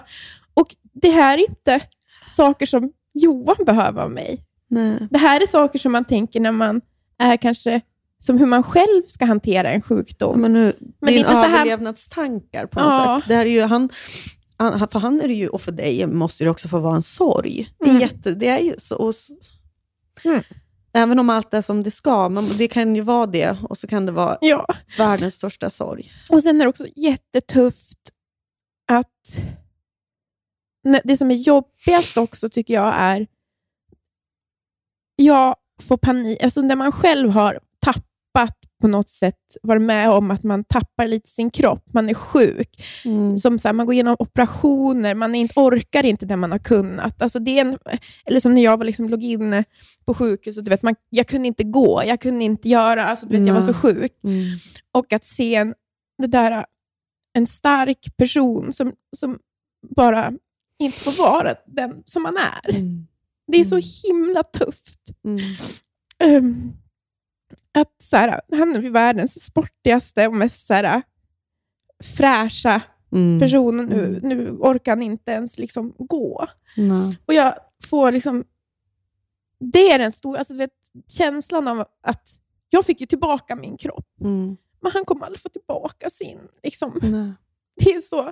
[0.53, 1.79] Och det här är inte
[2.29, 4.41] saker som Johan behöver av mig.
[4.69, 5.07] Nej.
[5.11, 6.81] Det här är saker som man tänker när man
[7.17, 7.81] är kanske
[8.19, 10.31] som hur man själv ska hantera en sjukdom.
[10.31, 13.19] Ja, men nu, Men det är inte överlevnadstankar på något Ja.
[13.19, 13.27] sätt.
[13.29, 13.89] Det här är ju, han,
[14.57, 17.01] han, för han är det ju, och för dig måste det också få vara en
[17.01, 17.69] sorg.
[17.79, 18.01] Det är, Mm.
[18.01, 18.95] jätte, det är ju så.
[18.95, 19.13] Och,
[20.23, 20.41] Mm.
[20.95, 23.87] Även om allt är som det ska, men det kan ju vara det och så
[23.87, 24.65] kan det vara Ja.
[24.97, 26.11] världens största sorg.
[26.29, 27.99] Och sen är det också jättetufft
[28.91, 29.37] att...
[31.03, 33.27] Det som är jobbigast också tycker jag är...
[35.15, 38.05] Jag får panik, alltså när man själv har tappat
[38.81, 42.69] på något sätt, varit med om att man tappar lite sin kropp, man är sjuk.
[43.37, 46.59] Som så här, man går igenom operationer, man är inte, orkar inte det man har
[46.59, 47.21] kunnat.
[47.21, 47.77] Alltså det är en,
[48.25, 49.63] eller som när jag var liksom, låg inne
[50.05, 53.25] på sjukhus, och du vet, man, jag kunde inte gå, jag kunde inte göra, alltså,
[53.25, 54.11] du vet, jag var så sjuk.
[54.23, 54.43] Mm.
[54.91, 55.73] Och att se en,
[56.17, 56.65] det där,
[57.33, 59.39] en stark person som, som
[59.95, 60.33] bara
[60.79, 62.69] inte får vara den som man är.
[62.69, 63.07] Mm.
[63.47, 64.99] Det är så himla tufft.
[65.25, 65.39] Mm.
[67.75, 71.01] Att så här, han är världens sportigaste och mest så här,
[72.03, 73.39] fräscha Mm.
[73.39, 74.29] personen, nu, Mm.
[74.29, 76.47] nu orkar han inte ens liksom gå.
[76.77, 77.17] Nej.
[77.25, 77.55] Och jag
[77.85, 78.43] får liksom...
[79.59, 80.71] Det är den stora alltså, vet,
[81.07, 82.29] känslan av att
[82.69, 84.57] jag fick ju tillbaka min kropp, Mm.
[84.81, 86.39] men han kommer aldrig få tillbaka sin.
[86.63, 86.99] Liksom.
[87.01, 87.33] Nej.
[87.75, 88.31] Det är så...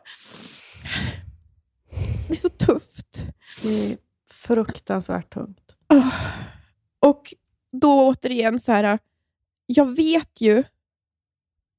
[2.27, 3.25] Det är så tufft.
[3.63, 3.97] Det är
[4.31, 5.75] fruktansvärt tungt.
[6.99, 7.33] Och
[7.71, 8.99] då återigen så här,
[9.65, 10.63] jag vet ju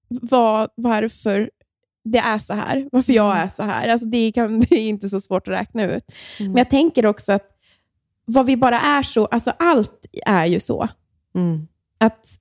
[0.09, 1.51] vad, varför
[2.05, 2.89] det är så här.
[2.93, 3.89] Varför jag är så här.
[3.89, 6.13] Alltså det, kan, det är inte så svårt att räkna ut.
[6.41, 6.53] Mm.
[6.53, 7.51] Men jag tänker också att
[8.25, 10.89] vad vi bara är så, alltså allt är ju så.
[11.35, 11.69] Mm.
[11.99, 12.41] Att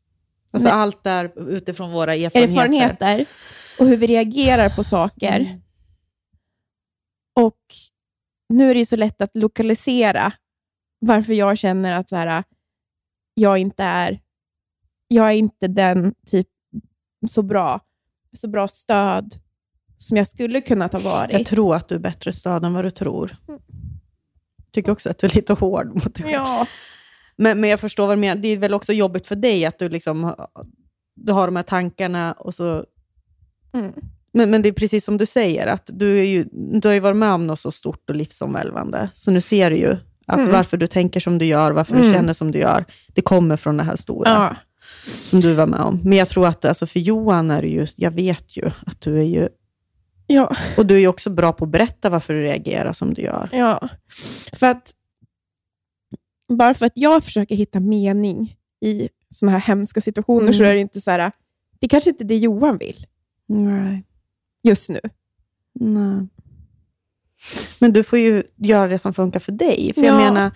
[0.53, 0.77] Alltså Nej.
[0.77, 2.51] allt där utifrån våra erfarenheter.
[2.51, 3.25] erfarenheter
[3.79, 5.39] och hur vi reagerar på saker.
[5.39, 5.61] Mm.
[7.35, 7.61] Och
[8.49, 10.33] nu är det ju så lätt att lokalisera
[10.99, 12.43] varför jag känner att så här,
[13.33, 14.19] jag inte är
[15.14, 16.47] jag är inte den typ
[17.30, 17.80] så bra,
[18.38, 19.34] så bra stöd
[19.97, 21.32] som jag skulle kunna ha varit.
[21.34, 23.36] Jag tror att du är bättre stöd än vad du tror.
[24.72, 26.32] tycker också att du är lite hård mot dig.
[26.32, 26.66] Ja.
[27.36, 28.41] Men, men jag förstår vad du menar.
[28.41, 30.36] Det är väl också jobbigt för dig att du, liksom,
[31.16, 32.86] du har de här tankarna och så...
[33.74, 33.91] Mm.
[34.34, 36.99] Men, men det är precis som du säger, att du, är ju, du har ju
[36.99, 39.09] varit med om något så stort och livsomvälvande.
[39.14, 39.97] Så nu ser du ju
[40.28, 40.51] att Mm.
[40.51, 42.14] varför du tänker som du gör, varför du Mm.
[42.14, 44.55] känner som du gör, det kommer från det här stora Ja.
[45.05, 45.99] Som du var med om.
[46.03, 49.17] Men jag tror att alltså för Johan är det ju, jag vet ju att du
[49.19, 49.47] är ju,
[50.27, 50.55] Ja.
[50.77, 53.49] och du är ju också bra på att berätta varför du reagerar som du gör.
[53.51, 53.89] Ja,
[54.53, 54.93] för att
[56.57, 60.69] bara för att jag försöker hitta mening i såna här hemska situationer så Mm.
[60.69, 61.31] är det inte så här,
[61.79, 63.05] det kanske inte är det Johan vill
[63.47, 64.03] Nej.
[64.63, 64.99] just nu.
[65.79, 66.27] Nej.
[67.79, 69.91] Men du får ju göra det som funkar för dig.
[69.95, 70.07] För Ja.
[70.07, 70.51] jag menar,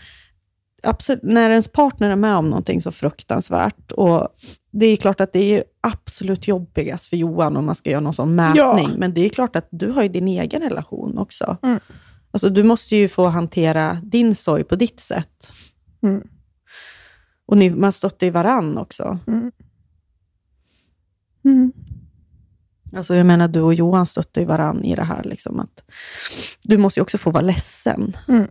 [0.88, 4.28] absolut, när ens partner är med om någonting så fruktansvärt, och
[4.72, 8.14] det är klart att det är absolut jobbigast för Johan om man ska göra någon
[8.14, 8.96] sån mätning, Ja.
[8.98, 11.58] men det är klart att du har ju din egen relation också.
[11.64, 11.80] Mm.
[12.32, 15.54] Alltså, du måste ju få hantera din sorg på ditt sätt.
[16.04, 16.22] Mm.
[17.46, 19.20] Och ni, man stått i varann också.
[19.28, 19.52] Mm.
[22.96, 25.24] Alltså jag menar, du och Johan stöttar ju varann i det här.
[25.24, 25.84] Liksom, att
[26.64, 28.18] du måste ju också få vara ledsen.
[28.28, 28.48] Mm.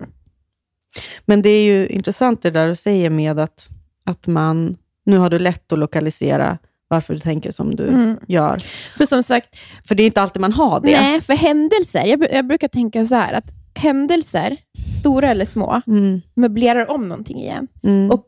[1.24, 3.68] Men det är ju intressant det där du säger med att,
[4.04, 4.76] att man,
[5.06, 8.16] nu har du lätt att lokalisera varför du tänker som du Mm.
[8.28, 8.62] gör.
[8.98, 11.00] För som sagt, För det är inte alltid man har det.
[11.00, 13.44] nej, för händelser, jag, jag brukar tänka så här, att
[13.74, 14.56] händelser,
[15.00, 17.68] stora eller små, Mm, möblerar om någonting igen.
[17.84, 18.26] mm, Och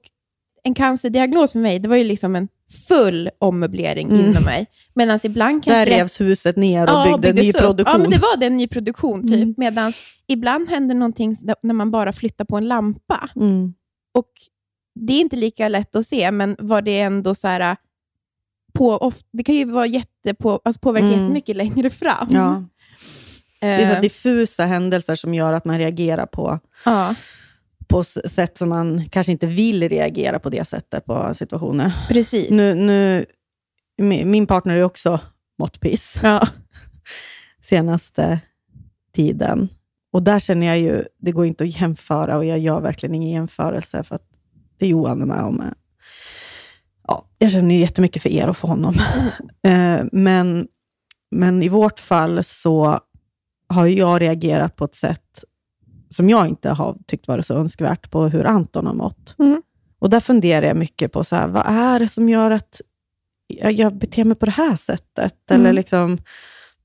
[0.62, 2.48] en cancerdiagnos för mig, det var ju liksom en
[2.88, 4.20] full ommöblering Mm.
[4.30, 4.66] inom mig.
[4.94, 7.56] Medan ibland där kanske det- revs huset ner och Ja, byggde en ny upp.
[7.58, 7.92] produktion.
[7.92, 9.22] Ja, men det var det, en ny produktion.
[9.28, 9.36] Typ.
[9.36, 9.54] Mm.
[9.56, 9.92] Medan
[10.26, 13.28] ibland händer någonting när man bara flyttar på en lampa.
[13.36, 13.74] mm,
[14.14, 14.28] Och
[15.00, 17.76] Det är inte lika lätt att se, men var det ändå så här...
[18.72, 21.20] På, of, det kan ju vara jättepå, alltså påverka Mm.
[21.20, 22.26] jättemycket längre fram.
[22.30, 22.64] ja.
[23.60, 27.14] Det är så Eh, här diffusa händelser som gör att man reagerar på, ja,
[27.88, 31.92] på sätt som man kanske inte vill reagera på det sättet på situationer.
[32.08, 32.50] precis.
[32.50, 33.24] Nu, nu,
[34.24, 35.20] min partner är också
[35.58, 36.18] måttpiss.
[36.22, 36.48] Ja.
[37.62, 38.40] senaste
[39.14, 39.68] tiden.
[40.12, 43.30] Och där känner jag ju, det går inte att jämföra och jag gör verkligen ingen
[43.30, 44.26] jämförelse för att
[44.78, 45.60] det Johan är med om.
[45.60, 45.74] är-
[47.08, 48.94] Ja, jag känner ju jättemycket för er och för honom.
[49.62, 50.66] Eh, men,
[51.30, 53.00] men i vårt fall så
[53.68, 55.44] har jag reagerat på ett sätt
[56.08, 59.34] som jag inte har tyckt varit så önskvärt på hur Anton har mått.
[59.38, 59.62] Mm.
[60.00, 62.80] Och där funderar jag mycket på, så här, vad är det som gör att
[63.46, 65.50] jag, jag beter mig på det här sättet?
[65.50, 65.60] Mm.
[65.60, 66.18] Eller liksom,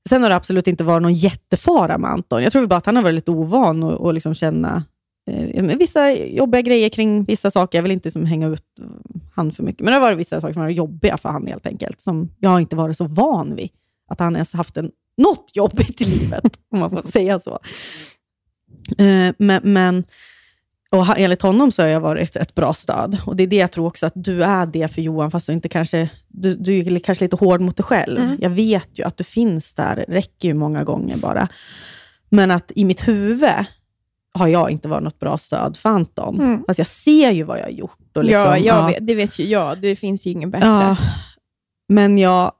[0.08, 2.42] sen har det absolut inte varit någon jättefara med Anton.
[2.42, 4.84] Jag tror bara att han har varit lite ovan och, och liksom känna
[5.30, 7.78] eh, men vissa jobbiga grejer kring vissa saker.
[7.78, 8.86] Jag vill inte liksom hänga ut eh,
[9.34, 11.46] han för mycket, men det har varit vissa saker som har varit jobbiga för han
[11.46, 13.70] helt enkelt, som jag har inte varit så van vid.
[14.10, 14.90] Att han ens haft en,
[15.22, 17.58] något jobbigt i livet, om man får säga så.
[18.98, 20.04] Eh, men, men
[20.90, 23.18] och enligt honom så har jag varit ett bra stöd.
[23.26, 25.52] Och Det är det jag tror också att du är det för Johan, fast du
[25.52, 28.20] inte kanske du, du är kanske lite hård mot dig själv.
[28.20, 28.38] Mm.
[28.40, 31.48] Jag vet ju att du finns där, räcker ju många gånger bara.
[32.28, 33.50] Men att i mitt huvud
[34.34, 36.40] har jag inte varit något bra stöd för Anton.
[36.40, 36.64] Mm.
[36.68, 38.16] Alltså jag ser ju vad jag har gjort.
[38.16, 38.86] Och liksom, ja, ja.
[38.86, 39.78] Vet, det vet ju jag.
[39.78, 40.66] Det finns ju ingen bättre.
[40.66, 40.96] Ja,
[41.88, 42.52] men jag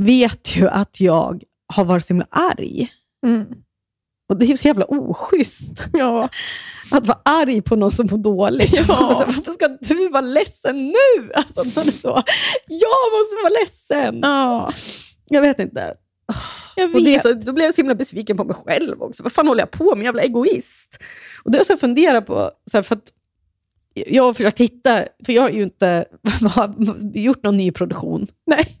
[0.00, 2.88] vet ju att jag har varit så himla arg.
[3.26, 3.46] Mm.
[4.28, 6.28] Och det är så jävla oschysst Ja.
[6.90, 8.72] att vara arg på någon som mår dåligt.
[8.88, 9.06] Ja.
[9.08, 11.30] Och så, varför ska du vara ledsen nu?
[11.34, 12.22] Alltså, man är så,
[12.68, 14.18] jag måste vara ledsen.
[14.22, 14.70] ja,
[15.26, 15.94] Jag vet inte.
[16.76, 17.22] jag Och det är vet.
[17.22, 19.22] så, då blev jag så himla besviken på mig själv också.
[19.22, 20.04] Vad fan håller jag på med?
[20.04, 20.98] Jävla egoist.
[21.44, 23.12] Och det har jag funderat på, så här, för att
[24.06, 26.04] jag har försökt hitta, för jag har ju inte
[27.14, 28.78] gjort någon ny produktion Nej.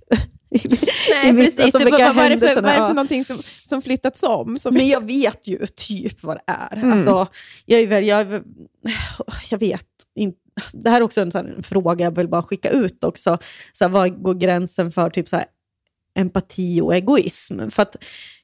[0.50, 1.60] Nej, precis.
[1.60, 4.22] alltså, du, vad, vad, är det för, vad är det för någonting som, som flyttats
[4.22, 4.56] om?
[4.56, 6.76] Som, Men jag vet ju typ vad det är.
[6.76, 6.92] Mm.
[6.92, 7.26] Alltså,
[7.66, 8.42] jag, är väl, jag,
[9.50, 10.38] jag vet inte.
[10.72, 13.38] Det här är också en sån fråga jag vill bara skicka ut också.
[13.72, 15.46] Så här, vad går gränsen för typ så här,
[16.18, 17.70] empati och egoism?
[17.70, 17.96] För att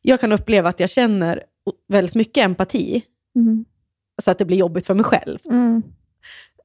[0.02, 1.42] jag kan uppleva att jag känner
[1.88, 3.02] väldigt mycket empati,
[3.36, 3.64] Mm.
[4.22, 5.38] så att det blir jobbigt för mig själv.
[5.44, 5.82] Mm.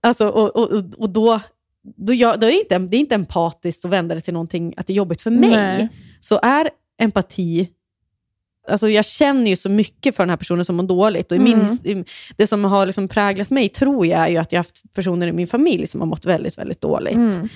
[0.02, 1.40] Alltså, och, och- och då,
[1.96, 4.74] då, jag, då är det, inte, det är inte empatiskt att vända det till någonting
[4.78, 5.50] att det är jobbigt för mig.
[5.50, 5.90] Nej.
[6.20, 6.70] Så är
[7.02, 7.70] empati...
[8.68, 11.32] Alltså jag känner ju så mycket för den här personen som mår dåligt.
[11.32, 11.74] Och min, Mm.
[12.00, 12.04] i-
[12.38, 15.28] det som har liksom präglat mig tror jag är ju att jag har haft personer
[15.28, 17.16] i min familj som har mått väldigt, väldigt dåligt.
[17.16, 17.48] Mm.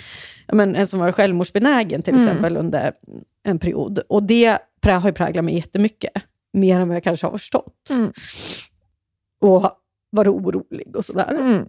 [0.53, 2.25] Men en som var självmordsbenägen till Mm.
[2.25, 2.91] exempel under
[3.43, 3.99] en period.
[4.09, 6.11] Och det prä- har ju präglat mig jättemycket.
[6.53, 7.89] Mer än vad jag kanske har förstått.
[7.89, 8.11] Mm.
[9.41, 9.71] Och
[10.11, 11.65] varit orolig och sådär.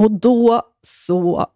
[0.00, 1.46] Och då så...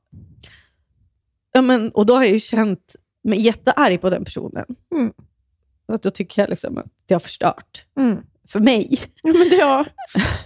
[1.52, 4.64] Ja, men, och då har jag ju känt mig jättearg på den personen.
[4.94, 5.12] Mm.
[5.88, 8.18] Att då tycker jag liksom att det har förstört Mm.
[8.48, 8.98] för mig.
[9.22, 9.84] Ja, men det, ja.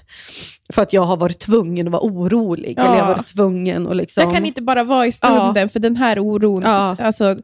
[0.72, 2.74] För att jag har varit tvungen att vara orolig.
[2.76, 2.82] Ja.
[2.84, 4.22] Eller jag har varit tvungen att liksom...
[4.24, 6.62] Jag kan inte bara vara i stunden för den här oron.
[6.62, 6.96] Ja.
[6.99, 7.36] Alltså,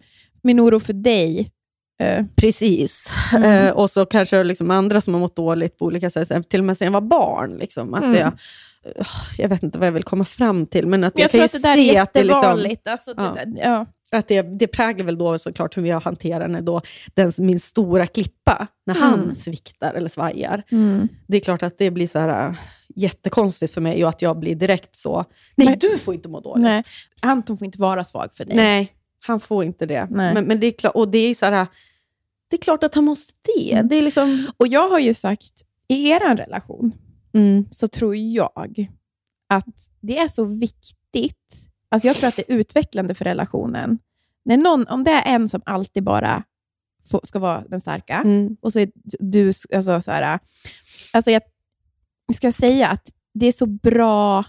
[0.43, 1.51] min oro för dig.
[2.01, 3.11] eh, Precis.
[3.37, 3.67] Mm.
[3.67, 6.67] Eh, och så kanske liksom andra som har mått dåligt på olika sätt, till och
[6.67, 7.57] med sen jag var barn.
[7.57, 8.17] Liksom, att Mm.
[8.17, 8.33] jag,
[9.39, 11.45] jag vet inte vad jag vill komma fram till, men att Men jag, jag, kan
[11.45, 12.81] att ju det där är se att det, liksom.
[12.91, 13.35] Alltså, det Ja.
[13.45, 13.87] där- ja.
[14.19, 16.81] att det, det präglar väl då såklart hur jag hanterar när då
[17.15, 19.09] den, min stora klippa, när Mm.
[19.11, 20.63] han sviktar eller svajar.
[21.27, 22.55] Det är klart att det blir så här äh,
[22.97, 25.25] jättekonstigt för mig och att jag blir direkt så,
[25.55, 26.63] nej Men- du får inte må dåligt.
[26.63, 26.83] Nej.
[27.23, 28.57] Anton får inte vara svag för dig.
[28.57, 28.93] Nej,
[29.27, 30.07] han får inte det.
[30.11, 30.35] Nej.
[30.35, 31.67] Men, men det är klart, och det är så här,
[32.51, 33.73] det är klart att han måste det.
[33.73, 33.89] Mm.
[33.89, 34.47] Det är liksom...
[34.57, 35.53] Och jag har ju sagt,
[35.89, 36.93] i er relation
[37.35, 37.67] Mm.
[37.71, 38.89] så tror jag
[39.49, 41.69] att det är så viktigt.
[41.89, 43.99] Alltså jag tror att det är utvecklande för relationen.
[44.45, 46.43] När någon, om det är en som alltid bara
[47.11, 48.57] får, ska vara den starka, Mm.
[48.61, 49.53] och så är du...
[49.75, 50.39] Alltså, så här,
[51.13, 51.43] alltså jag
[52.35, 54.45] ska säga att det är så bra...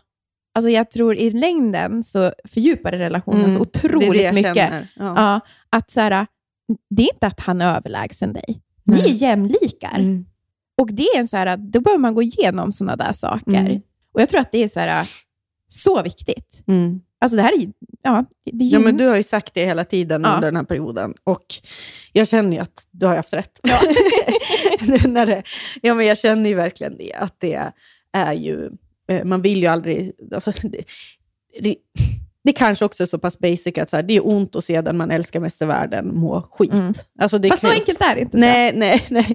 [0.53, 3.51] Alltså jag tror i längden så fördjupar det relationen Mm.
[3.57, 4.55] så Det otroligt det jag mycket.
[4.55, 4.87] Ja.
[4.95, 6.27] Ja, att så här,
[6.89, 8.61] det är inte att han är överlägsen dig.
[8.83, 9.99] Ni är jämlikar.
[9.99, 10.25] Mm.
[10.77, 13.51] Och det är så här, då behöver man gå igenom sådana där saker.
[13.59, 13.81] Mm.
[14.13, 15.09] Och jag tror att det är så, här,
[15.67, 16.63] så viktigt.
[16.67, 16.99] Mm.
[17.21, 17.67] Alltså det här är,
[18.03, 20.35] ja, det är Ja, men du har ju sagt det hela tiden Ja.
[20.35, 21.45] under den här perioden och
[22.13, 23.59] jag känner ju att du har haft rätt.
[23.63, 23.79] Ja.
[25.07, 25.43] När det,
[25.81, 27.71] ja, men jag känner ju verkligen det, att det
[28.13, 28.69] är ju...
[29.09, 30.11] eh, Man vill ju aldrig...
[30.33, 30.83] Alltså, det,
[31.61, 31.75] det,
[32.45, 34.81] det kanske också är så pass basic att så här, det är ont att se
[34.81, 36.73] den man älskar mest i världen må skit.
[36.73, 36.93] Mm.
[37.19, 38.37] Alltså, Fast så kan- enkelt är det inte.
[38.37, 39.33] Nej, nej, nej.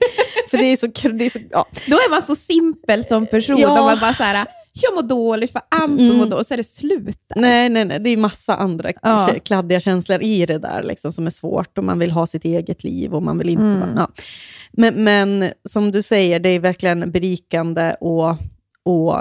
[0.51, 0.87] För det är så...
[1.13, 1.67] Det är så ja.
[1.87, 3.59] Då är man så simpel som person.
[3.59, 3.75] Ja.
[3.85, 4.47] Man bara så här,
[4.83, 6.17] jag mår dåligt för Anton Mm.
[6.17, 7.41] mår dåligt, och så är det slut där.
[7.41, 7.99] Nej, nej, nej.
[8.01, 9.29] Det är massa andra Ja.
[9.45, 11.79] kladdiga känslor i det där liksom, som är svårt.
[11.79, 13.63] Och man vill ha sitt eget liv och man vill inte...
[13.63, 13.81] Mm.
[13.81, 14.09] vara- Ja.
[14.73, 18.37] Men, men som du säger, det är verkligen berikande och,
[18.85, 19.17] och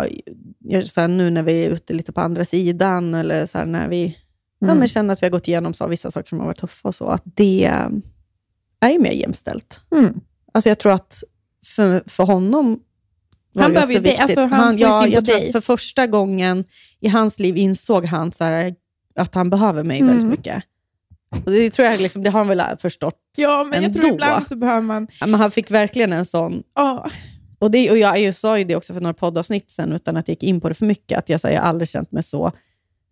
[0.85, 3.87] så här, nu när vi är ute lite på andra sidan eller så här, när
[3.89, 4.17] vi
[4.59, 4.77] ja, Mm.
[4.79, 6.95] men känner att vi har gått igenom så, vissa saker som har varit tuffa och
[6.95, 7.65] så, att det
[8.79, 9.81] är ju mer jämställt.
[9.91, 10.19] Mm.
[10.53, 11.23] Alltså jag tror att
[11.65, 12.79] för, för honom
[13.53, 14.19] var Han det också viktigt.
[14.19, 15.45] alltså han ju ja, jag tror dig.
[15.47, 16.63] att för första gången
[16.99, 18.75] i hans liv insåg han så här,
[19.15, 20.29] att han behöver mig väldigt Mm.
[20.31, 20.63] mycket.
[21.45, 23.19] Och det, tror jag liksom, det har han väl förstått.
[23.37, 24.15] Ja, men jag tror Ändå.
[24.15, 25.07] ibland så behöver man...
[25.19, 26.63] Ja, Men han fick verkligen en sån...
[26.75, 27.09] Ja,
[27.59, 30.27] Och, det, och jag, jag sa ju det också för några poddavsnitt sen, utan att
[30.27, 32.51] jag gick in på det för mycket, att jag, sa, jag aldrig känt mig så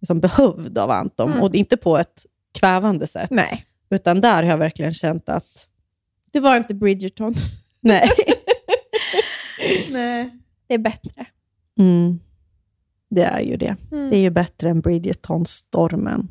[0.01, 1.31] liksom, behövd av Anton.
[1.31, 1.43] Mm.
[1.43, 2.25] Och inte på ett
[2.59, 3.29] kvävande sätt.
[3.31, 3.63] nej.
[3.89, 5.67] Utan där har jag verkligen känt att...
[6.31, 7.33] Det var inte Bridgerton.
[7.81, 8.09] Nej.
[9.91, 10.29] nej.
[10.67, 11.25] Det är bättre.
[11.79, 12.19] Mm.
[13.09, 13.75] Det är ju det.
[13.91, 14.09] Mm.
[14.09, 16.27] Det är ju bättre än Bridgerton-stormen.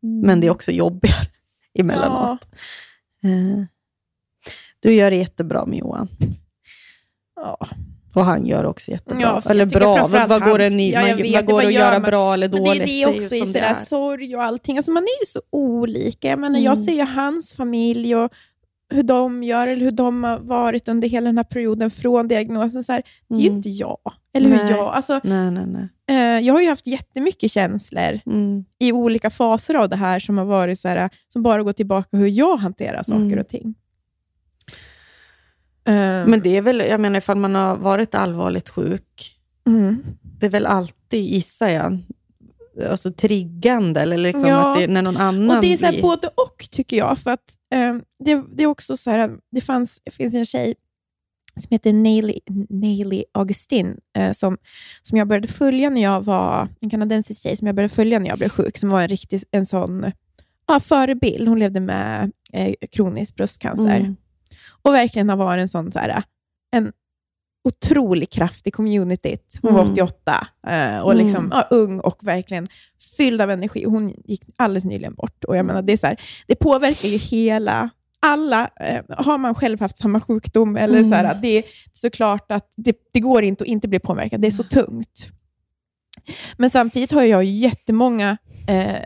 [0.00, 1.26] Men det är också jobbigare
[1.78, 2.48] emellanåt.
[3.24, 3.64] Eh,
[4.80, 6.08] Du gör det jättebra med Johan.
[7.42, 7.56] Ja.
[8.14, 9.20] Och han gör också jättebra.
[9.22, 11.42] Ja, eller jag bra, vad, vad går han- det ni, Ja, jag man, vet vad
[11.44, 12.02] det, går vad att gör göra man?
[12.02, 12.64] bra eller dåligt?
[12.72, 13.74] det är det ju också i det sådär är.
[13.74, 14.76] sorg och allting.
[14.76, 16.28] Alltså man är ju så olika.
[16.28, 16.84] Jag, menar, jag Mm.
[16.84, 18.32] ser ju hans familj och
[18.94, 22.84] hur de gör, eller hur de har varit under hela den här perioden från diagnosen.
[22.84, 23.56] Så här, det är ju Mm.
[23.56, 23.98] inte jag.
[24.34, 24.70] Eller hur Nej.
[24.70, 24.94] jag...
[24.94, 25.88] Alltså, Nej, nej, nej.
[26.38, 28.64] eh, jag har ju haft jättemycket känslor Mm.
[28.78, 32.16] i olika faser av det här som har varit så här, som bara går tillbaka
[32.16, 33.38] hur jag hanterar saker Mm.
[33.38, 33.74] och ting.
[35.84, 40.04] Eh, Men det är väl, jag menar ifall man har varit allvarligt sjuk, mm.
[40.22, 41.98] det är väl alltid, gissar jag,
[42.90, 44.72] alltså triggande, eller liksom Ja.
[44.72, 46.02] att det, när någon annan Och det är så här blir...
[46.02, 47.18] både och, tycker jag.
[47.18, 50.74] För att eh, det, det är också så här, det, fanns, det finns en tjej
[51.56, 52.38] som heter Naily,
[52.70, 54.58] Naily Augustin, eh, som,
[55.02, 58.28] som jag började följa när jag var, en kanadensisk tjej som jag började följa när
[58.28, 60.12] jag blev sjuk, som var en riktig en sån,
[60.68, 61.48] ja, förebild.
[61.48, 63.96] Hon levde med eh, kronisk bröstcancer.
[63.96, 64.16] Mm.
[64.82, 66.22] Och verkligen har varit en sån så här,
[66.76, 66.92] en
[67.68, 69.58] otrolig kraft i communityt.
[69.62, 69.92] Hon var Mm.
[69.92, 71.24] 88 eh, och Mm.
[71.26, 72.68] liksom, ja, ung och verkligen
[73.16, 73.84] fylld av energi.
[73.84, 75.44] Hon gick alldeles nyligen bort.
[75.44, 77.90] Och jag menar, det, är så här, det påverkar ju hela
[78.26, 81.10] alla, eh, har man själv haft samma sjukdom, eller Mm.
[81.10, 84.40] så här, det är såklart att det, det går inte att inte bli påverkad.
[84.40, 85.28] Det är så tungt.
[86.56, 88.36] Men samtidigt har jag jättemånga,
[88.68, 88.96] eh,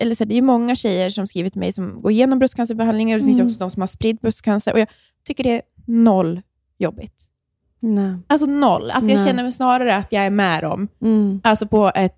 [0.00, 3.18] eller så här, det är många tjejer som skrivit till mig som går igenom bröstcancerbehandlingar.
[3.18, 3.46] Det finns Mm.
[3.46, 4.72] också de som har spridd bröstcancer.
[4.72, 4.88] Och jag
[5.28, 6.40] tycker det är noll
[6.78, 7.24] jobbigt.
[7.80, 8.14] Nej.
[8.26, 8.90] Alltså noll.
[8.90, 9.26] Alltså jag Nej.
[9.26, 10.88] känner mig snarare att jag är med dem.
[11.02, 11.40] Mm.
[11.44, 12.14] Alltså på ett...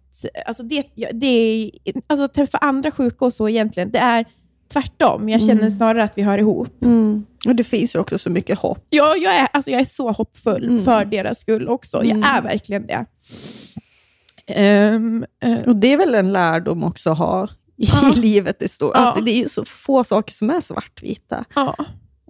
[0.47, 1.71] Alltså det, det är,
[2.07, 4.25] alltså att träffa andra sjuka och så egentligen, det är
[4.73, 5.29] tvärtom.
[5.29, 5.71] Jag känner Mm.
[5.71, 6.83] snarare att vi hör ihop.
[6.85, 7.27] Mm.
[7.49, 8.87] Och det finns ju också så mycket hopp.
[8.91, 10.85] Ja, jag, är, alltså jag är så hoppfull Mm.
[10.85, 11.97] för deras skull också.
[11.97, 12.23] Jag Mm.
[12.23, 13.05] är verkligen det.
[14.47, 18.13] Ehm, eh, Och det är väl en lärdom också att ha i Ja.
[18.17, 18.93] livet i stort.
[18.95, 19.13] Ja.
[19.13, 21.45] Att det är ju så få saker som är svartvita.
[21.55, 21.77] ja.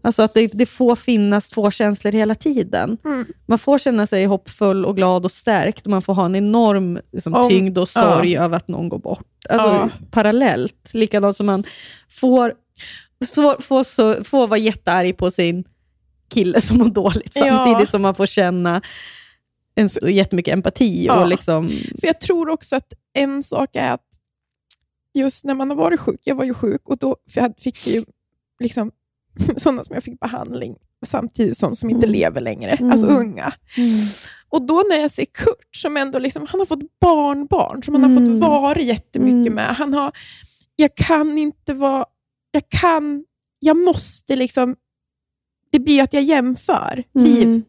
[0.03, 2.99] Alltså att det, det får finnas två känslor hela tiden.
[3.05, 3.27] Mm.
[3.47, 6.99] Man får känna sig hoppfull och glad och stärkt och man får ha en enorm
[7.13, 9.27] liksom, Om- tyngd och sorg över att någon går bort.
[9.49, 9.89] Alltså Ja.
[10.11, 10.91] parallellt.
[10.95, 11.65] Likadant som man
[12.09, 12.55] får,
[13.35, 15.65] får, får, så, får vara jättearg på sin
[16.29, 17.43] kille som mår dåligt, Ja.
[17.45, 18.83] samtidigt som man får känna
[19.75, 21.05] en, jättemycket empati.
[21.07, 21.23] Ja.
[21.23, 21.69] Och liksom,
[22.01, 24.01] För jag tror också att en sak är att
[25.15, 27.87] just när man har varit sjuk, jag var ju sjuk och då för jag fick
[27.87, 28.05] ju
[28.61, 28.91] liksom
[29.57, 30.77] sådana som jag fick behandling
[31.07, 32.19] samtidigt som, som inte Mm.
[32.19, 32.91] lever längre, Mm.
[32.91, 33.53] alltså unga.
[34.49, 38.03] Och då när jag ser Kurt, som ändå liksom, han har fått barnbarn, som han
[38.05, 38.27] har Mm.
[38.27, 39.55] fått vara jättemycket Mm.
[39.55, 39.67] med.
[39.77, 40.13] Han har,
[40.77, 42.05] jag kan inte vara,
[42.51, 43.25] jag kan,
[43.59, 44.77] jag måste liksom,
[45.73, 47.43] det blir att jag jämför liv.
[47.43, 47.63] Mm.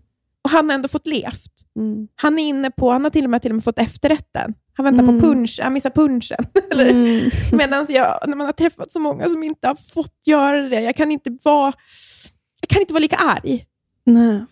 [0.43, 1.51] Och han har ändå fått levt.
[1.79, 2.07] Mm.
[2.15, 4.53] Han är inne på, han har till och med, till och med fått efterrätten.
[4.83, 5.19] Han väntar Mm.
[5.21, 6.45] på punch, han missar punchen.
[6.89, 7.29] Mm.
[7.51, 10.95] Medan jag, när man har träffat så många som inte har fått göra det, jag
[10.95, 11.73] kan inte vara,
[12.61, 13.65] jag kan inte vara lika arg
[14.05, 14.45] Nej.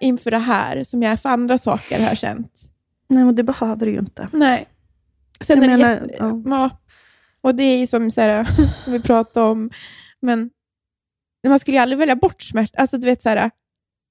[0.00, 2.52] inför det här som jag är för andra saker har känt.
[3.08, 4.28] Nej, men det behöver du ju inte.
[4.32, 4.68] Nej.
[5.40, 6.42] Sen Jag är menar, jätte, ja.
[6.46, 6.70] ja.
[7.40, 8.44] Och det är ju som, så här,
[8.84, 9.70] som vi pratade om,
[10.22, 10.50] men
[11.48, 12.80] man skulle ju aldrig välja bort smärta.
[12.80, 13.50] Alltså, du vet, så här,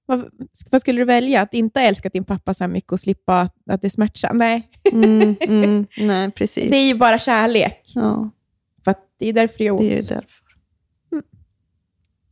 [0.08, 0.30] vad,
[0.72, 1.42] vad skulle du välja?
[1.42, 3.90] Att inte ha älskat din pappa så här mycket och slippa att, att det är
[3.90, 4.36] smärtsamt?
[4.40, 6.70] Nej, Mm, mm, nej, precis.
[6.72, 7.82] det är ju bara kärlek.
[7.96, 8.30] ja,
[8.86, 9.82] För det är därför det gör ont.
[9.82, 10.44] det är därför.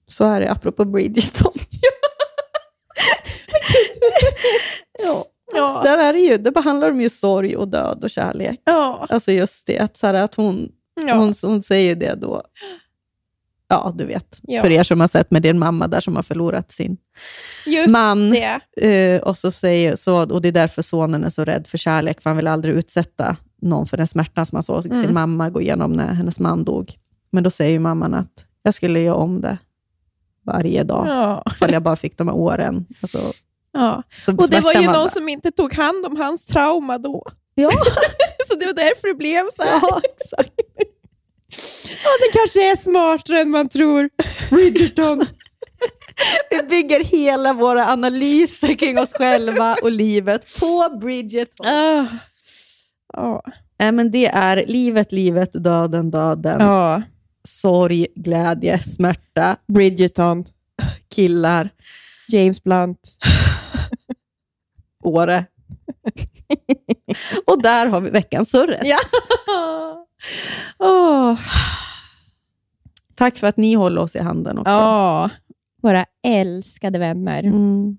[0.08, 1.52] Så är det apropå Bridgerton.
[5.04, 5.26] ja.
[5.54, 5.82] Ja.
[5.84, 8.62] Där är det ju, det behandlar de ju sorg och död och kärlek.
[8.64, 9.06] Ja.
[9.10, 10.70] Alltså just det, att, så här, att hon,
[11.08, 11.16] Ja.
[11.16, 12.44] hon, hon säger det då.
[13.68, 14.40] Ja, du vet.
[14.44, 14.62] Ja.
[14.62, 16.98] För er som har sett med din mamma där som har förlorat sin
[17.66, 18.30] Just man.
[18.30, 18.60] det.
[19.16, 22.22] Eh, och, så säger, så, och det är därför sonen är så rädd för kärlek,
[22.22, 25.02] för han vill aldrig utsätta någon för den smärtan som han såg Mm.
[25.04, 26.94] sin mamma gå igenom när hennes man dog.
[27.32, 29.58] Men då säger mamman att jag skulle göra om det
[30.46, 31.44] varje dag, Ja.
[31.52, 32.86] ifall jag bara fick de här åren.
[33.02, 33.20] Alltså,
[33.74, 34.04] Ja.
[34.38, 37.24] Och det var ju någon som inte tog hand om hans trauma då.
[37.56, 37.70] Ja,
[38.50, 39.80] Så det var därför det blev så här.
[39.82, 40.52] ja exakt.
[41.90, 44.10] Ja, det kanske är smartare än man tror.
[44.50, 45.26] Bridgerton.
[46.50, 51.00] Vi bygger hela våra analyser kring oss själva och livet på.
[51.64, 52.06] Ah.
[53.14, 53.44] Ja.
[53.80, 57.02] Nej, men det är livet, livet, döden, döden, ja.
[57.48, 60.46] sorg, glädje, smärta, Bridgerton.
[61.16, 61.70] killar,
[62.28, 63.18] James Blunt.
[65.04, 65.46] Åre.
[67.46, 68.82] och där har vi veckans surret.
[68.84, 68.98] Ja.
[70.80, 71.40] Åh.
[73.16, 74.72] Tack för att ni håller oss i handen också.
[74.72, 75.30] Ja.
[75.82, 77.44] Våra älskade vänner.
[77.44, 77.98] Mm.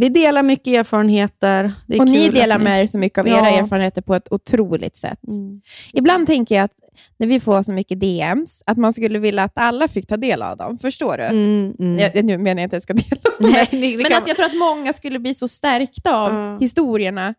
[0.00, 1.72] Vi delar mycket erfarenheter.
[1.98, 3.36] Och ni delar att med er så mycket av Ja.
[3.38, 5.20] era erfarenheter på ett otroligt sätt.
[5.28, 5.60] Mm.
[5.92, 6.72] Ibland tänker jag att
[7.16, 10.42] när vi får så mycket DMs, att man skulle vilja att alla fick ta del
[10.42, 10.78] av dem.
[10.78, 11.24] Förstår du?
[11.24, 11.98] Mm, mm.
[11.98, 13.52] Jag, nu menar jag inte att jag ska dela.
[13.52, 16.58] Nej, det Men att jag tror att många skulle bli så stärkta av Ja.
[16.60, 17.34] historierna,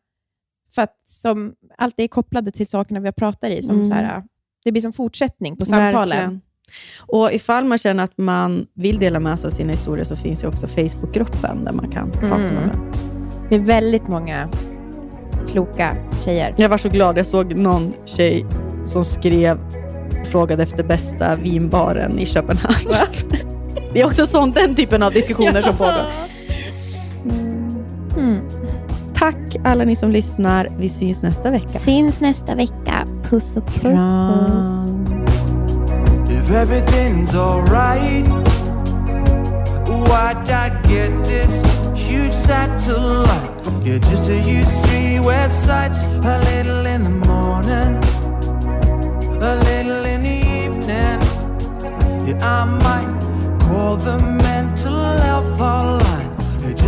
[0.78, 3.64] för att som alltid är kopplade till sakerna vi pratar i.
[3.64, 3.88] Som Mm.
[3.88, 4.24] så här,
[4.66, 6.10] det blir som fortsättning på samtalen.
[6.18, 6.41] Verkligen.
[7.08, 10.44] Och ifall man känner att man vill dela med sig av sina historier så finns
[10.44, 12.41] ju också Facebookgruppen där man kan prata Mm.
[12.41, 12.80] med varandra.
[13.49, 14.49] Det är väldigt många
[15.48, 16.54] kloka tjejer.
[16.58, 17.18] Jag var så glad.
[17.18, 18.45] Jag såg någon tjej
[18.84, 19.60] som skrev
[20.26, 22.76] frågade efter bästa vinbaren i Köpenhamn.
[23.94, 26.06] Det är också sånt, den typen av diskussioner som pågår.
[29.28, 30.68] Tack alla ni som lyssnar.
[30.78, 31.80] Vi syns nästa vecka.
[31.80, 33.08] Syns nästa vecka.
[33.24, 34.64] Puss och kram.
[36.30, 38.28] If everything's alright,
[39.88, 41.64] why'd I get this
[42.10, 43.30] huge satellite?
[43.84, 47.98] Yeah, just to use three websites, a little in the morning,
[49.41, 50.08] a little
[52.28, 55.62] Yeah, I might call the mental health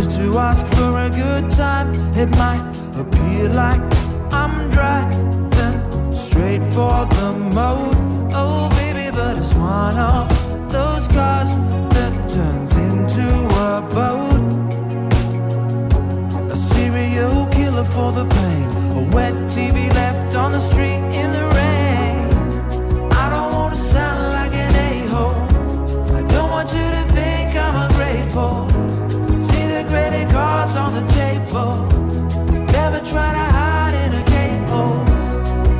[0.02, 1.88] just to ask for a good time.
[2.16, 2.64] It might
[2.96, 3.82] appear like
[4.32, 7.94] I'm driving straight for the moat.
[8.32, 10.28] Oh, baby, but it's one of
[10.72, 11.50] those cars
[11.94, 13.28] that turns into
[13.68, 14.42] a boat.
[16.50, 18.68] A serial killer for the pain.
[19.00, 23.12] A wet TV left on the street in the rain.
[23.22, 25.40] I don't wanna sound like an a-hole.
[26.18, 26.99] I don't want you to
[30.32, 31.72] cards on the table.
[32.78, 34.92] Never try to hide in a cable.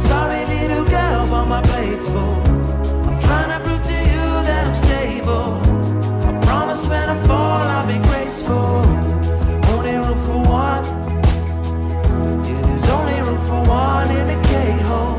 [0.09, 2.37] Sorry, little girl, but my plate's full.
[3.09, 5.49] I'm trying to prove to you that I'm stable.
[6.29, 8.73] I promise when I fall, I'll be graceful.
[9.73, 10.85] Only room for one.
[12.53, 15.17] It is only room for one in a K-hole.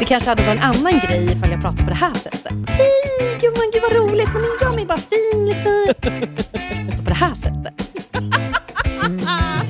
[0.00, 2.52] Det kanske hade varit en annan grej ifall jag pratade på det här sättet.
[2.66, 4.28] Hej gumman, gud vad roligt.
[4.34, 6.88] Nej, men jag är bara fin liksom.
[7.22, 7.92] på det här sättet.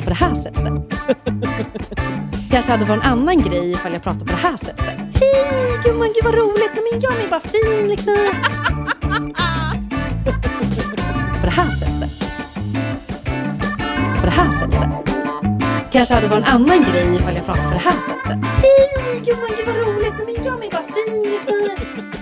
[0.04, 0.72] på det här sättet.
[2.50, 4.84] kanske hade varit en annan grej ifall jag pratade på det här sättet.
[4.86, 6.72] Hej gumman, gud vad roligt.
[6.74, 8.16] Nej, men jag är bara fin liksom.
[11.40, 12.10] på det här sättet.
[14.20, 14.88] På det här sättet.
[15.92, 18.38] Kanske hade varit en annan grej ifall jag pratade på det här sättet.
[18.62, 20.14] Hej gumman, gud vad roligt.
[20.18, 22.21] Nej, men jag är bara fin liksom.